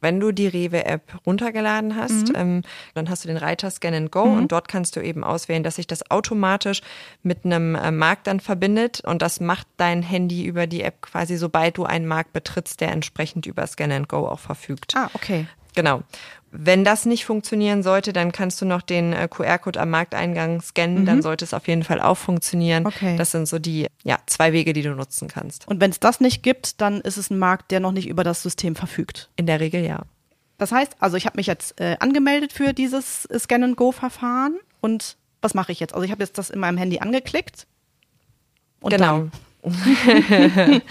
Wenn 0.00 0.20
du 0.20 0.32
die 0.32 0.46
Rewe-App 0.46 1.20
runtergeladen 1.26 1.96
hast, 1.96 2.28
mhm. 2.28 2.34
ähm, 2.36 2.62
dann 2.94 3.08
hast 3.08 3.24
du 3.24 3.28
den 3.28 3.36
Reiter 3.36 3.70
Scan 3.70 3.94
and 3.94 4.12
Go 4.12 4.26
mhm. 4.26 4.38
und 4.38 4.52
dort 4.52 4.68
kannst 4.68 4.96
du 4.96 5.00
eben 5.00 5.24
auswählen, 5.24 5.62
dass 5.62 5.76
sich 5.76 5.86
das 5.86 6.10
automatisch 6.10 6.82
mit 7.22 7.44
einem 7.44 7.74
äh, 7.74 7.90
Markt 7.90 8.26
dann 8.26 8.40
verbindet 8.40 9.00
und 9.04 9.22
das 9.22 9.40
macht 9.40 9.66
dein 9.76 10.02
Handy 10.02 10.44
über 10.44 10.66
die 10.66 10.82
App 10.82 11.02
quasi, 11.02 11.36
sobald 11.36 11.78
du 11.78 11.84
einen 11.84 12.06
Markt 12.06 12.32
betrittst, 12.32 12.80
der 12.80 12.92
entsprechend 12.92 13.46
über 13.46 13.66
Scan 13.66 13.92
and 13.92 14.08
Go 14.08 14.28
auch 14.28 14.40
verfügt. 14.40 14.94
Ah, 14.96 15.10
okay. 15.14 15.46
Genau. 15.74 16.02
Wenn 16.54 16.84
das 16.84 17.06
nicht 17.06 17.24
funktionieren 17.24 17.82
sollte, 17.82 18.12
dann 18.12 18.30
kannst 18.30 18.60
du 18.60 18.66
noch 18.66 18.82
den 18.82 19.14
äh, 19.14 19.26
QR-Code 19.26 19.80
am 19.80 19.88
Markteingang 19.88 20.60
scannen, 20.60 21.00
mhm. 21.00 21.06
dann 21.06 21.22
sollte 21.22 21.46
es 21.46 21.54
auf 21.54 21.66
jeden 21.66 21.82
Fall 21.82 21.98
auch 21.98 22.18
funktionieren. 22.18 22.84
Okay. 22.84 23.16
Das 23.16 23.30
sind 23.30 23.48
so 23.48 23.58
die 23.58 23.86
ja, 24.04 24.18
zwei 24.26 24.52
Wege, 24.52 24.74
die 24.74 24.82
du 24.82 24.90
nutzen 24.90 25.28
kannst. 25.28 25.66
Und 25.66 25.80
wenn 25.80 25.90
es 25.90 25.98
das 25.98 26.20
nicht 26.20 26.42
gibt, 26.42 26.82
dann 26.82 27.00
ist 27.00 27.16
es 27.16 27.30
ein 27.30 27.38
Markt, 27.38 27.70
der 27.70 27.80
noch 27.80 27.92
nicht 27.92 28.06
über 28.06 28.22
das 28.22 28.42
System 28.42 28.76
verfügt. 28.76 29.30
In 29.36 29.46
der 29.46 29.60
Regel 29.60 29.82
ja. 29.82 30.02
Das 30.58 30.72
heißt, 30.72 30.96
also 31.00 31.16
ich 31.16 31.24
habe 31.24 31.38
mich 31.38 31.46
jetzt 31.46 31.80
äh, 31.80 31.96
angemeldet 32.00 32.52
für 32.52 32.74
dieses 32.74 33.26
Scan-and-Go-Verfahren 33.36 34.58
und 34.82 35.16
was 35.40 35.54
mache 35.54 35.72
ich 35.72 35.80
jetzt? 35.80 35.94
Also 35.94 36.04
ich 36.04 36.10
habe 36.10 36.22
jetzt 36.22 36.36
das 36.36 36.50
in 36.50 36.60
meinem 36.60 36.76
Handy 36.76 36.98
angeklickt. 36.98 37.66
genau. 38.82 39.18
Dann 39.18 39.32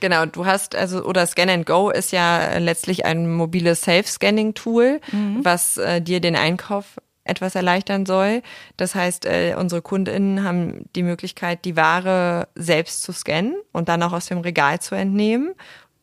genau, 0.00 0.26
du 0.26 0.44
hast 0.44 0.74
also 0.74 1.02
oder 1.04 1.26
Scan 1.26 1.48
and 1.48 1.66
Go 1.66 1.90
ist 1.90 2.12
ja 2.12 2.58
letztlich 2.58 3.04
ein 3.04 3.32
mobiles 3.32 3.82
Self-Scanning-Tool, 3.82 5.00
mhm. 5.10 5.40
was 5.42 5.78
äh, 5.78 6.02
dir 6.02 6.20
den 6.20 6.36
Einkauf 6.36 6.98
etwas 7.24 7.54
erleichtern 7.54 8.06
soll. 8.06 8.42
Das 8.76 8.94
heißt, 8.94 9.26
äh, 9.26 9.54
unsere 9.58 9.82
KundInnen 9.82 10.44
haben 10.44 10.86
die 10.96 11.02
Möglichkeit, 11.02 11.64
die 11.64 11.76
Ware 11.76 12.48
selbst 12.54 13.02
zu 13.02 13.12
scannen 13.12 13.54
und 13.72 13.88
dann 13.88 14.02
auch 14.02 14.12
aus 14.12 14.26
dem 14.26 14.38
Regal 14.38 14.80
zu 14.80 14.94
entnehmen 14.94 15.54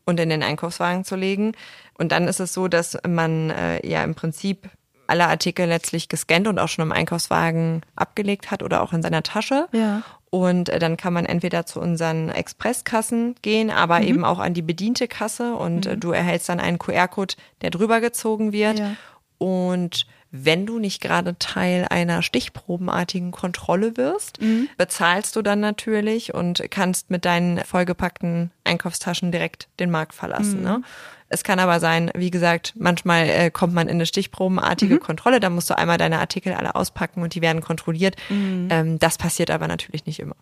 und 0.04 0.20
in 0.20 0.28
den 0.28 0.42
Einkaufswagen 0.42 1.04
zu 1.04 1.16
legen. 1.16 1.52
Und 1.98 2.12
dann 2.12 2.28
ist 2.28 2.40
es 2.40 2.52
so, 2.52 2.68
dass 2.68 2.96
man 3.06 3.50
äh, 3.50 3.86
ja 3.86 4.04
im 4.04 4.14
Prinzip 4.14 4.68
alle 5.08 5.26
Artikel 5.26 5.66
letztlich 5.66 6.08
gescannt 6.08 6.48
und 6.48 6.58
auch 6.58 6.68
schon 6.68 6.84
im 6.84 6.92
Einkaufswagen 6.92 7.82
abgelegt 7.94 8.50
hat 8.50 8.62
oder 8.62 8.82
auch 8.82 8.92
in 8.92 9.02
seiner 9.02 9.22
Tasche. 9.22 9.68
Ja. 9.72 10.02
Und 10.30 10.68
äh, 10.68 10.78
dann 10.78 10.96
kann 10.96 11.12
man 11.12 11.24
entweder 11.24 11.66
zu 11.66 11.80
unseren 11.80 12.30
Expresskassen 12.30 13.36
gehen, 13.42 13.70
aber 13.70 14.00
mhm. 14.00 14.06
eben 14.06 14.24
auch 14.24 14.38
an 14.38 14.54
die 14.54 14.62
bediente 14.62 15.08
Kasse 15.08 15.54
und 15.54 15.86
äh, 15.86 15.94
mhm. 15.94 16.00
du 16.00 16.10
erhältst 16.10 16.48
dann 16.48 16.60
einen 16.60 16.78
QR-Code, 16.78 17.34
der 17.62 17.70
drüber 17.70 18.00
gezogen 18.00 18.52
wird. 18.52 18.78
Ja. 18.78 18.96
Und 19.38 20.06
wenn 20.44 20.66
du 20.66 20.78
nicht 20.78 21.00
gerade 21.00 21.38
Teil 21.38 21.86
einer 21.88 22.22
stichprobenartigen 22.22 23.30
Kontrolle 23.30 23.96
wirst, 23.96 24.40
mhm. 24.40 24.68
bezahlst 24.76 25.36
du 25.36 25.42
dann 25.42 25.60
natürlich 25.60 26.34
und 26.34 26.62
kannst 26.70 27.10
mit 27.10 27.24
deinen 27.24 27.58
vollgepackten 27.64 28.50
Einkaufstaschen 28.64 29.32
direkt 29.32 29.68
den 29.80 29.90
Markt 29.90 30.14
verlassen. 30.14 30.58
Mhm. 30.58 30.64
Ne? 30.64 30.82
Es 31.28 31.42
kann 31.42 31.58
aber 31.58 31.80
sein, 31.80 32.10
wie 32.14 32.30
gesagt, 32.30 32.74
manchmal 32.76 33.28
äh, 33.28 33.50
kommt 33.50 33.74
man 33.74 33.88
in 33.88 33.96
eine 33.96 34.06
stichprobenartige 34.06 34.94
mhm. 34.94 35.00
Kontrolle, 35.00 35.40
da 35.40 35.50
musst 35.50 35.68
du 35.70 35.76
einmal 35.76 35.98
deine 35.98 36.20
Artikel 36.20 36.52
alle 36.52 36.74
auspacken 36.74 37.22
und 37.22 37.34
die 37.34 37.42
werden 37.42 37.62
kontrolliert. 37.62 38.16
Mhm. 38.28 38.68
Ähm, 38.70 38.98
das 38.98 39.18
passiert 39.18 39.50
aber 39.50 39.66
natürlich 39.66 40.06
nicht 40.06 40.20
immer. 40.20 40.36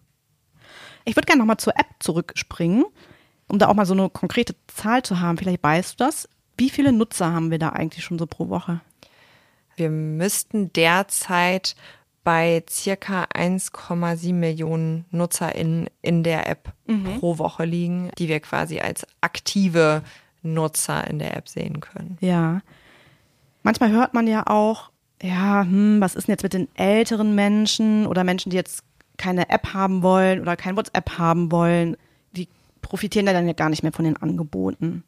Ich 1.04 1.16
würde 1.16 1.26
gerne 1.26 1.40
nochmal 1.40 1.58
zur 1.58 1.76
App 1.76 1.86
zurückspringen, 2.00 2.84
um 3.48 3.58
da 3.58 3.68
auch 3.68 3.74
mal 3.74 3.86
so 3.86 3.94
eine 3.94 4.08
konkrete 4.10 4.54
Zahl 4.66 5.02
zu 5.02 5.20
haben. 5.20 5.38
Vielleicht 5.38 5.62
weißt 5.62 6.00
du 6.00 6.04
das. 6.04 6.28
Wie 6.56 6.70
viele 6.70 6.92
Nutzer 6.92 7.32
haben 7.32 7.50
wir 7.50 7.58
da 7.58 7.70
eigentlich 7.70 8.04
schon 8.04 8.18
so 8.18 8.26
pro 8.26 8.48
Woche? 8.48 8.80
Wir 9.76 9.90
müssten 9.90 10.72
derzeit 10.72 11.74
bei 12.24 12.64
circa 12.68 13.24
1,7 13.24 14.32
Millionen 14.32 15.04
NutzerInnen 15.10 15.88
in 16.00 16.22
der 16.22 16.48
App 16.48 16.72
mhm. 16.86 17.20
pro 17.20 17.38
Woche 17.38 17.64
liegen, 17.64 18.10
die 18.18 18.28
wir 18.28 18.40
quasi 18.40 18.80
als 18.80 19.06
aktive 19.20 20.02
Nutzer 20.42 21.06
in 21.06 21.18
der 21.18 21.36
App 21.36 21.48
sehen 21.48 21.80
können. 21.80 22.16
Ja. 22.20 22.62
Manchmal 23.62 23.92
hört 23.92 24.14
man 24.14 24.26
ja 24.26 24.46
auch, 24.46 24.90
ja, 25.22 25.62
hm, 25.62 26.00
was 26.00 26.14
ist 26.14 26.28
denn 26.28 26.32
jetzt 26.32 26.42
mit 26.42 26.54
den 26.54 26.68
älteren 26.74 27.34
Menschen 27.34 28.06
oder 28.06 28.24
Menschen, 28.24 28.50
die 28.50 28.56
jetzt 28.56 28.84
keine 29.16 29.48
App 29.50 29.72
haben 29.74 30.02
wollen 30.02 30.40
oder 30.40 30.56
kein 30.56 30.76
WhatsApp 30.76 31.18
haben 31.18 31.52
wollen, 31.52 31.96
die 32.32 32.48
profitieren 32.82 33.26
dann 33.26 33.46
ja 33.46 33.52
gar 33.52 33.68
nicht 33.68 33.82
mehr 33.82 33.92
von 33.92 34.04
den 34.04 34.16
Angeboten. 34.16 35.04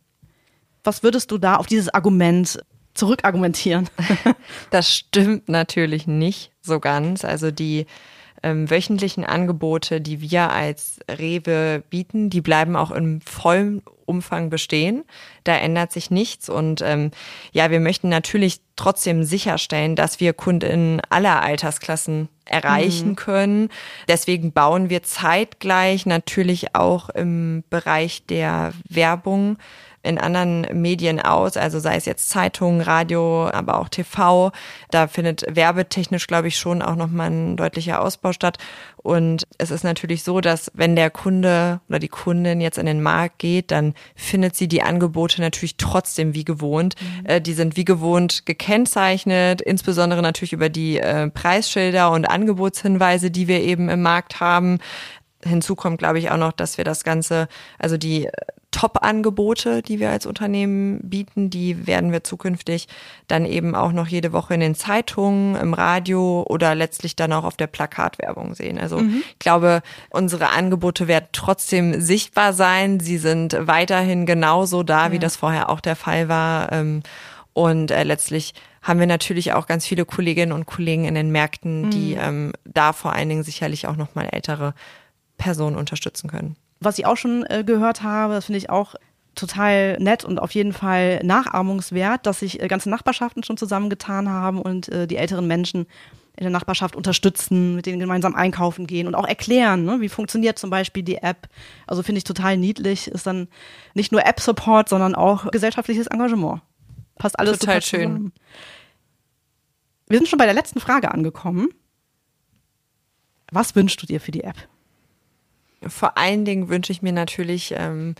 Was 0.84 1.02
würdest 1.02 1.30
du 1.30 1.38
da 1.38 1.56
auf 1.56 1.66
dieses 1.66 1.92
Argument 1.92 2.60
zurückargumentieren? 2.96 3.88
das 4.70 4.92
stimmt 4.92 5.48
natürlich 5.48 6.06
nicht 6.06 6.52
so 6.62 6.80
ganz. 6.80 7.24
Also 7.24 7.50
die 7.50 7.86
ähm, 8.42 8.70
wöchentlichen 8.70 9.24
Angebote, 9.24 10.00
die 10.00 10.20
wir 10.20 10.50
als 10.50 10.98
Rewe 11.10 11.82
bieten, 11.90 12.30
die 12.30 12.40
bleiben 12.40 12.76
auch 12.76 12.90
im 12.90 13.20
vollen 13.20 13.82
Umfang 14.04 14.50
bestehen. 14.50 15.04
Da 15.44 15.56
ändert 15.56 15.92
sich 15.92 16.10
nichts. 16.10 16.48
Und 16.48 16.80
ähm, 16.80 17.10
ja, 17.52 17.70
wir 17.70 17.80
möchten 17.80 18.08
natürlich 18.08 18.60
trotzdem 18.76 19.24
sicherstellen, 19.24 19.96
dass 19.96 20.20
wir 20.20 20.32
Kunden 20.32 21.00
aller 21.10 21.42
Altersklassen 21.42 22.28
erreichen 22.44 23.10
mhm. 23.10 23.16
können. 23.16 23.68
Deswegen 24.06 24.52
bauen 24.52 24.90
wir 24.90 25.02
zeitgleich 25.02 26.06
natürlich 26.06 26.74
auch 26.74 27.08
im 27.10 27.64
Bereich 27.68 28.24
der 28.26 28.72
Werbung 28.88 29.58
in 30.06 30.18
anderen 30.18 30.66
Medien 30.72 31.20
aus, 31.20 31.56
also 31.56 31.78
sei 31.78 31.96
es 31.96 32.06
jetzt 32.06 32.30
Zeitung, 32.30 32.80
Radio, 32.80 33.48
aber 33.50 33.78
auch 33.80 33.88
TV. 33.88 34.52
Da 34.90 35.08
findet 35.08 35.44
werbetechnisch, 35.48 36.26
glaube 36.26 36.48
ich, 36.48 36.58
schon 36.58 36.82
auch 36.82 36.96
nochmal 36.96 37.30
ein 37.30 37.56
deutlicher 37.56 38.00
Ausbau 38.00 38.32
statt. 38.32 38.58
Und 38.96 39.46
es 39.58 39.70
ist 39.70 39.84
natürlich 39.84 40.24
so, 40.24 40.40
dass 40.40 40.70
wenn 40.74 40.96
der 40.96 41.10
Kunde 41.10 41.80
oder 41.88 42.00
die 42.00 42.08
Kundin 42.08 42.60
jetzt 42.60 42.78
in 42.78 42.86
den 42.86 43.02
Markt 43.02 43.38
geht, 43.38 43.70
dann 43.70 43.94
findet 44.16 44.56
sie 44.56 44.66
die 44.66 44.82
Angebote 44.82 45.40
natürlich 45.40 45.76
trotzdem 45.76 46.34
wie 46.34 46.44
gewohnt. 46.44 46.94
Mhm. 47.00 47.26
Äh, 47.26 47.40
die 47.40 47.52
sind 47.52 47.76
wie 47.76 47.84
gewohnt 47.84 48.46
gekennzeichnet, 48.46 49.60
insbesondere 49.60 50.22
natürlich 50.22 50.52
über 50.52 50.68
die 50.68 50.98
äh, 50.98 51.28
Preisschilder 51.30 52.10
und 52.10 52.24
Angebotshinweise, 52.24 53.30
die 53.30 53.46
wir 53.46 53.60
eben 53.60 53.88
im 53.88 54.02
Markt 54.02 54.40
haben. 54.40 54.78
Hinzu 55.44 55.76
kommt, 55.76 55.98
glaube 55.98 56.18
ich, 56.18 56.30
auch 56.30 56.36
noch, 56.36 56.52
dass 56.52 56.78
wir 56.78 56.84
das 56.84 57.04
Ganze, 57.04 57.48
also 57.78 57.96
die 57.96 58.28
Top-Angebote, 58.76 59.80
die 59.80 60.00
wir 60.00 60.10
als 60.10 60.26
Unternehmen 60.26 61.00
bieten, 61.02 61.48
die 61.48 61.86
werden 61.86 62.12
wir 62.12 62.24
zukünftig 62.24 62.88
dann 63.26 63.46
eben 63.46 63.74
auch 63.74 63.90
noch 63.92 64.06
jede 64.06 64.32
Woche 64.32 64.52
in 64.52 64.60
den 64.60 64.74
Zeitungen, 64.74 65.56
im 65.56 65.72
Radio 65.72 66.44
oder 66.46 66.74
letztlich 66.74 67.16
dann 67.16 67.32
auch 67.32 67.44
auf 67.44 67.56
der 67.56 67.68
Plakatwerbung 67.68 68.54
sehen. 68.54 68.78
Also 68.78 68.98
mhm. 68.98 69.22
ich 69.30 69.38
glaube, 69.38 69.80
unsere 70.10 70.50
Angebote 70.50 71.08
werden 71.08 71.28
trotzdem 71.32 72.02
sichtbar 72.02 72.52
sein. 72.52 73.00
Sie 73.00 73.16
sind 73.16 73.56
weiterhin 73.58 74.26
genauso 74.26 74.82
da, 74.82 75.06
ja. 75.06 75.12
wie 75.12 75.18
das 75.18 75.36
vorher 75.36 75.70
auch 75.70 75.80
der 75.80 75.96
Fall 75.96 76.28
war. 76.28 76.70
Ähm, 76.70 77.02
und 77.54 77.90
äh, 77.90 78.02
letztlich 78.02 78.52
haben 78.82 79.00
wir 79.00 79.06
natürlich 79.06 79.54
auch 79.54 79.66
ganz 79.66 79.86
viele 79.86 80.04
Kolleginnen 80.04 80.52
und 80.52 80.66
Kollegen 80.66 81.06
in 81.06 81.14
den 81.14 81.30
Märkten, 81.32 81.90
die 81.90 82.14
mhm. 82.14 82.20
ähm, 82.20 82.52
da 82.66 82.92
vor 82.92 83.14
allen 83.14 83.30
Dingen 83.30 83.42
sicherlich 83.42 83.86
auch 83.86 83.96
nochmal 83.96 84.28
ältere 84.30 84.74
Personen 85.36 85.76
unterstützen 85.76 86.28
können. 86.28 86.56
Was 86.80 86.98
ich 86.98 87.06
auch 87.06 87.16
schon 87.16 87.44
äh, 87.48 87.64
gehört 87.64 88.02
habe, 88.02 88.34
das 88.34 88.46
finde 88.46 88.58
ich 88.58 88.70
auch 88.70 88.94
total 89.34 89.98
nett 89.98 90.24
und 90.24 90.38
auf 90.38 90.52
jeden 90.52 90.72
Fall 90.72 91.20
nachahmungswert, 91.22 92.26
dass 92.26 92.40
sich 92.40 92.60
äh, 92.60 92.68
ganze 92.68 92.90
Nachbarschaften 92.90 93.42
schon 93.44 93.56
zusammengetan 93.56 94.28
haben 94.28 94.60
und 94.60 94.88
äh, 94.88 95.06
die 95.06 95.16
älteren 95.16 95.46
Menschen 95.46 95.86
in 96.36 96.44
der 96.44 96.50
Nachbarschaft 96.50 96.96
unterstützen, 96.96 97.76
mit 97.76 97.86
denen 97.86 97.98
gemeinsam 97.98 98.34
einkaufen 98.34 98.86
gehen 98.86 99.06
und 99.06 99.14
auch 99.14 99.26
erklären, 99.26 99.84
ne, 99.84 100.00
wie 100.00 100.10
funktioniert 100.10 100.58
zum 100.58 100.68
Beispiel 100.68 101.02
die 101.02 101.16
App. 101.16 101.48
Also 101.86 102.02
finde 102.02 102.18
ich 102.18 102.24
total 102.24 102.58
niedlich, 102.58 103.08
ist 103.08 103.26
dann 103.26 103.48
nicht 103.94 104.12
nur 104.12 104.24
App-Support, 104.24 104.88
sondern 104.88 105.14
auch 105.14 105.50
gesellschaftliches 105.50 106.08
Engagement. 106.08 106.60
Passt 107.16 107.38
alles 107.38 107.58
total 107.58 107.80
schön. 107.80 108.32
Wir 110.08 110.18
sind 110.18 110.28
schon 110.28 110.38
bei 110.38 110.44
der 110.44 110.54
letzten 110.54 110.78
Frage 110.78 111.10
angekommen. 111.10 111.68
Was 113.50 113.74
wünschst 113.74 114.02
du 114.02 114.06
dir 114.06 114.20
für 114.20 114.30
die 114.30 114.44
App? 114.44 114.56
Vor 115.86 116.16
allen 116.16 116.44
Dingen 116.44 116.68
wünsche 116.68 116.92
ich 116.92 117.02
mir 117.02 117.12
natürlich, 117.12 117.74
ähm, 117.76 118.14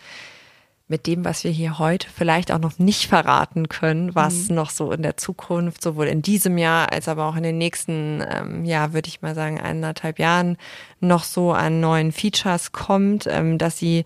mit 0.89 1.07
dem, 1.07 1.25
was 1.25 1.43
wir 1.43 1.51
hier 1.51 1.79
heute 1.79 2.09
vielleicht 2.15 2.53
auch 2.53 2.61
noch 2.61 2.79
nicht 2.79 3.09
verraten 3.09 3.69
können, 3.69 4.15
was 4.15 4.49
mhm. 4.49 4.55
noch 4.55 4.71
so 4.71 4.93
in 4.93 5.03
der 5.03 5.17
Zukunft, 5.17 5.83
sowohl 5.83 6.07
in 6.07 6.23
diesem 6.23 6.59
Jahr 6.59 6.93
als 6.93 7.09
aber 7.09 7.27
auch 7.27 7.37
in 7.37 7.43
den 7.43 7.59
nächsten, 7.59 8.23
ähm, 8.29 8.65
ja, 8.65 8.93
würde 8.93 9.09
ich 9.09 9.21
mal 9.21 9.35
sagen, 9.35 9.61
eineinhalb 9.61 10.19
Jahren 10.19 10.57
noch 11.01 11.25
so 11.25 11.53
an 11.53 11.81
neuen 11.81 12.13
Features 12.13 12.71
kommt, 12.71 13.27
ähm, 13.27 13.59
dass 13.59 13.79
sie 13.79 14.05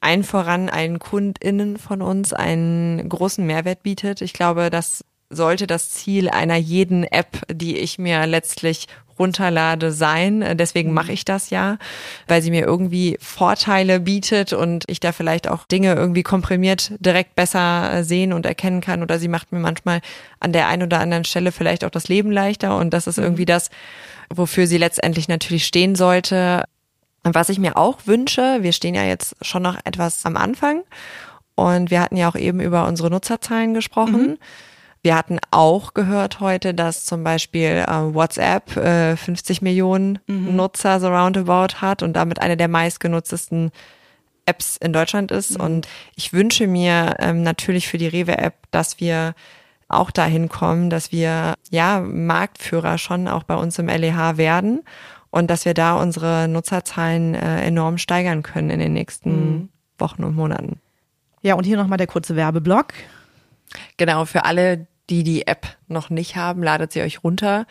ein 0.00 0.22
voran 0.22 0.68
allen 0.68 0.98
KundInnen 0.98 1.76
von 1.76 2.00
uns 2.00 2.32
einen 2.32 3.08
großen 3.08 3.44
Mehrwert 3.44 3.82
bietet. 3.82 4.22
Ich 4.22 4.32
glaube, 4.32 4.70
das 4.70 5.04
sollte 5.30 5.66
das 5.66 5.90
Ziel 5.90 6.28
einer 6.30 6.56
jeden 6.56 7.04
App, 7.04 7.42
die 7.52 7.76
ich 7.76 7.98
mir 7.98 8.26
letztlich 8.26 8.86
runterlade, 9.20 9.92
sein. 9.92 10.44
Deswegen 10.56 10.88
mhm. 10.88 10.94
mache 10.96 11.12
ich 11.12 11.24
das 11.24 11.50
ja, 11.50 11.78
weil 12.26 12.42
sie 12.42 12.50
mir 12.50 12.66
irgendwie 12.66 13.16
Vorteile 13.20 14.00
bietet 14.00 14.52
und 14.52 14.84
ich 14.88 14.98
da 14.98 15.12
vielleicht 15.12 15.48
auch 15.48 15.64
Dinge 15.66 15.94
irgendwie 15.94 16.24
komprimiert 16.24 16.92
direkt 16.98 17.36
besser 17.36 18.02
sehen 18.02 18.32
und 18.32 18.46
erkennen 18.46 18.80
kann. 18.80 19.02
Oder 19.02 19.20
sie 19.20 19.28
macht 19.28 19.52
mir 19.52 19.60
manchmal 19.60 20.00
an 20.40 20.52
der 20.52 20.66
einen 20.66 20.82
oder 20.82 20.98
anderen 20.98 21.24
Stelle 21.24 21.52
vielleicht 21.52 21.84
auch 21.84 21.90
das 21.90 22.08
Leben 22.08 22.32
leichter. 22.32 22.76
Und 22.76 22.90
das 22.90 23.06
ist 23.06 23.18
mhm. 23.18 23.24
irgendwie 23.24 23.46
das, 23.46 23.70
wofür 24.28 24.66
sie 24.66 24.78
letztendlich 24.78 25.28
natürlich 25.28 25.66
stehen 25.66 25.94
sollte. 25.94 26.64
Und 27.22 27.34
was 27.34 27.50
ich 27.50 27.58
mir 27.58 27.76
auch 27.76 27.98
wünsche, 28.06 28.58
wir 28.62 28.72
stehen 28.72 28.94
ja 28.94 29.04
jetzt 29.04 29.36
schon 29.42 29.62
noch 29.62 29.76
etwas 29.84 30.24
am 30.24 30.36
Anfang 30.36 30.82
und 31.54 31.90
wir 31.90 32.00
hatten 32.00 32.16
ja 32.16 32.30
auch 32.30 32.36
eben 32.36 32.60
über 32.60 32.86
unsere 32.86 33.10
Nutzerzahlen 33.10 33.74
gesprochen. 33.74 34.22
Mhm. 34.22 34.38
Wir 35.02 35.16
hatten 35.16 35.38
auch 35.50 35.94
gehört 35.94 36.40
heute, 36.40 36.74
dass 36.74 37.06
zum 37.06 37.24
Beispiel 37.24 37.84
äh, 37.86 38.14
WhatsApp 38.14 38.76
äh, 38.76 39.16
50 39.16 39.62
Millionen 39.62 40.18
mhm. 40.26 40.56
Nutzer 40.56 41.00
so 41.00 41.08
roundabout 41.08 41.80
hat 41.80 42.02
und 42.02 42.14
damit 42.14 42.40
eine 42.40 42.56
der 42.56 42.68
meistgenutztesten 42.68 43.70
Apps 44.44 44.76
in 44.76 44.92
Deutschland 44.92 45.30
ist. 45.30 45.58
Mhm. 45.58 45.64
Und 45.64 45.88
ich 46.16 46.32
wünsche 46.32 46.66
mir 46.66 47.16
ähm, 47.18 47.42
natürlich 47.42 47.88
für 47.88 47.98
die 47.98 48.08
Rewe-App, 48.08 48.54
dass 48.70 49.00
wir 49.00 49.34
auch 49.88 50.10
dahin 50.10 50.48
kommen, 50.48 50.90
dass 50.90 51.12
wir 51.12 51.54
ja 51.70 52.00
Marktführer 52.00 52.98
schon 52.98 53.26
auch 53.26 53.42
bei 53.42 53.56
uns 53.56 53.78
im 53.78 53.88
LEH 53.88 54.36
werden 54.36 54.82
und 55.30 55.50
dass 55.50 55.64
wir 55.64 55.74
da 55.74 55.94
unsere 55.94 56.46
Nutzerzahlen 56.46 57.34
äh, 57.34 57.62
enorm 57.62 57.98
steigern 57.98 58.42
können 58.42 58.70
in 58.70 58.80
den 58.80 58.92
nächsten 58.92 59.30
mhm. 59.30 59.68
Wochen 59.98 60.24
und 60.24 60.36
Monaten. 60.36 60.80
Ja, 61.42 61.54
und 61.54 61.64
hier 61.64 61.76
nochmal 61.76 61.98
der 61.98 62.06
kurze 62.06 62.36
Werbeblock. 62.36 62.92
Genau, 63.96 64.24
für 64.24 64.44
alle, 64.44 64.86
die 65.10 65.24
die 65.24 65.46
App 65.46 65.66
noch 65.88 66.08
nicht 66.08 66.36
haben, 66.36 66.62
ladet 66.62 66.92
sie 66.92 67.02
euch 67.02 67.22
runter. 67.22 67.66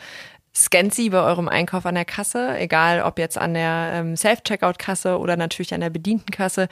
Scannt 0.54 0.94
sie 0.94 1.10
bei 1.10 1.22
eurem 1.22 1.48
Einkauf 1.48 1.86
an 1.86 1.96
der 1.96 2.06
Kasse, 2.06 2.58
egal 2.58 3.02
ob 3.02 3.18
jetzt 3.18 3.38
an 3.38 3.54
der 3.54 3.92
ähm, 3.94 4.18
Self-Checkout-Kasse 4.18 5.18
oder 5.18 5.38
natürlich 5.38 5.74
an 5.74 5.82
der 5.82 5.90
bedienten 5.90 6.32
Kasse. 6.32 6.68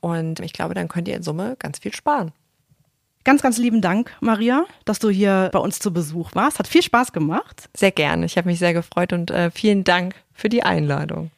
Und 0.00 0.40
ich 0.40 0.52
glaube, 0.52 0.74
dann 0.74 0.88
könnt 0.88 1.08
ihr 1.08 1.16
in 1.16 1.22
Summe 1.22 1.56
ganz 1.58 1.78
viel 1.78 1.94
sparen. 1.94 2.32
Ganz, 3.24 3.42
ganz 3.42 3.58
lieben 3.58 3.82
Dank, 3.82 4.10
Maria, 4.20 4.64
dass 4.86 4.98
du 4.98 5.10
hier 5.10 5.50
bei 5.52 5.58
uns 5.58 5.78
zu 5.80 5.92
Besuch 5.92 6.34
warst. 6.34 6.58
Hat 6.58 6.66
viel 6.66 6.82
Spaß 6.82 7.12
gemacht. 7.12 7.68
Sehr 7.76 7.90
gerne. 7.90 8.24
Ich 8.26 8.38
habe 8.38 8.48
mich 8.48 8.58
sehr 8.58 8.72
gefreut 8.72 9.12
und 9.12 9.30
äh, 9.30 9.50
vielen 9.50 9.84
Dank 9.84 10.14
für 10.32 10.48
die 10.48 10.62
Einladung. 10.62 11.30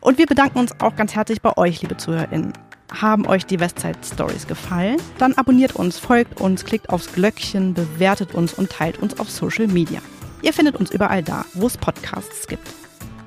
Und 0.00 0.18
wir 0.18 0.26
bedanken 0.26 0.58
uns 0.58 0.80
auch 0.80 0.96
ganz 0.96 1.14
herzlich 1.14 1.42
bei 1.42 1.56
euch, 1.56 1.82
liebe 1.82 1.96
ZuhörerInnen. 1.96 2.52
Haben 2.92 3.26
euch 3.26 3.44
die 3.44 3.58
Westside 3.58 3.98
Stories 4.04 4.46
gefallen? 4.46 4.98
Dann 5.18 5.34
abonniert 5.34 5.74
uns, 5.74 5.98
folgt 5.98 6.40
uns, 6.40 6.64
klickt 6.64 6.90
aufs 6.90 7.12
Glöckchen, 7.12 7.74
bewertet 7.74 8.34
uns 8.34 8.54
und 8.54 8.70
teilt 8.70 8.98
uns 8.98 9.18
auf 9.18 9.28
Social 9.30 9.66
Media. 9.66 10.00
Ihr 10.42 10.52
findet 10.52 10.76
uns 10.76 10.90
überall 10.90 11.22
da, 11.22 11.46
wo 11.54 11.66
es 11.66 11.76
Podcasts 11.76 12.46
gibt. 12.46 12.68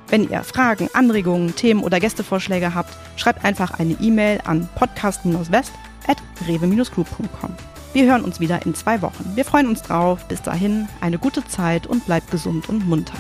Wenn 0.08 0.30
ihr 0.30 0.44
Fragen, 0.44 0.90
Anregungen, 0.94 1.56
Themen 1.56 1.84
oder 1.84 2.00
Gästevorschläge 2.00 2.74
habt, 2.74 2.96
schreibt 3.18 3.44
einfach 3.46 3.80
eine 3.80 3.98
E-Mail 4.00 4.40
an 4.46 4.68
podcast-west.rewe-group.com. 4.76 7.56
Wir 7.94 8.06
hören 8.06 8.24
uns 8.24 8.40
wieder 8.40 8.66
in 8.66 8.74
zwei 8.76 9.02
Wochen. 9.02 9.36
Wir 9.36 9.44
freuen 9.46 9.68
uns 9.68 9.82
drauf. 9.82 10.26
Bis 10.28 10.42
dahin 10.42 10.88
eine 11.02 11.18
gute 11.18 11.46
Zeit 11.48 11.88
und 11.88 12.06
bleibt 12.06 12.32
gesund 12.32 12.70
und 12.70 12.88
munter. 12.88 13.18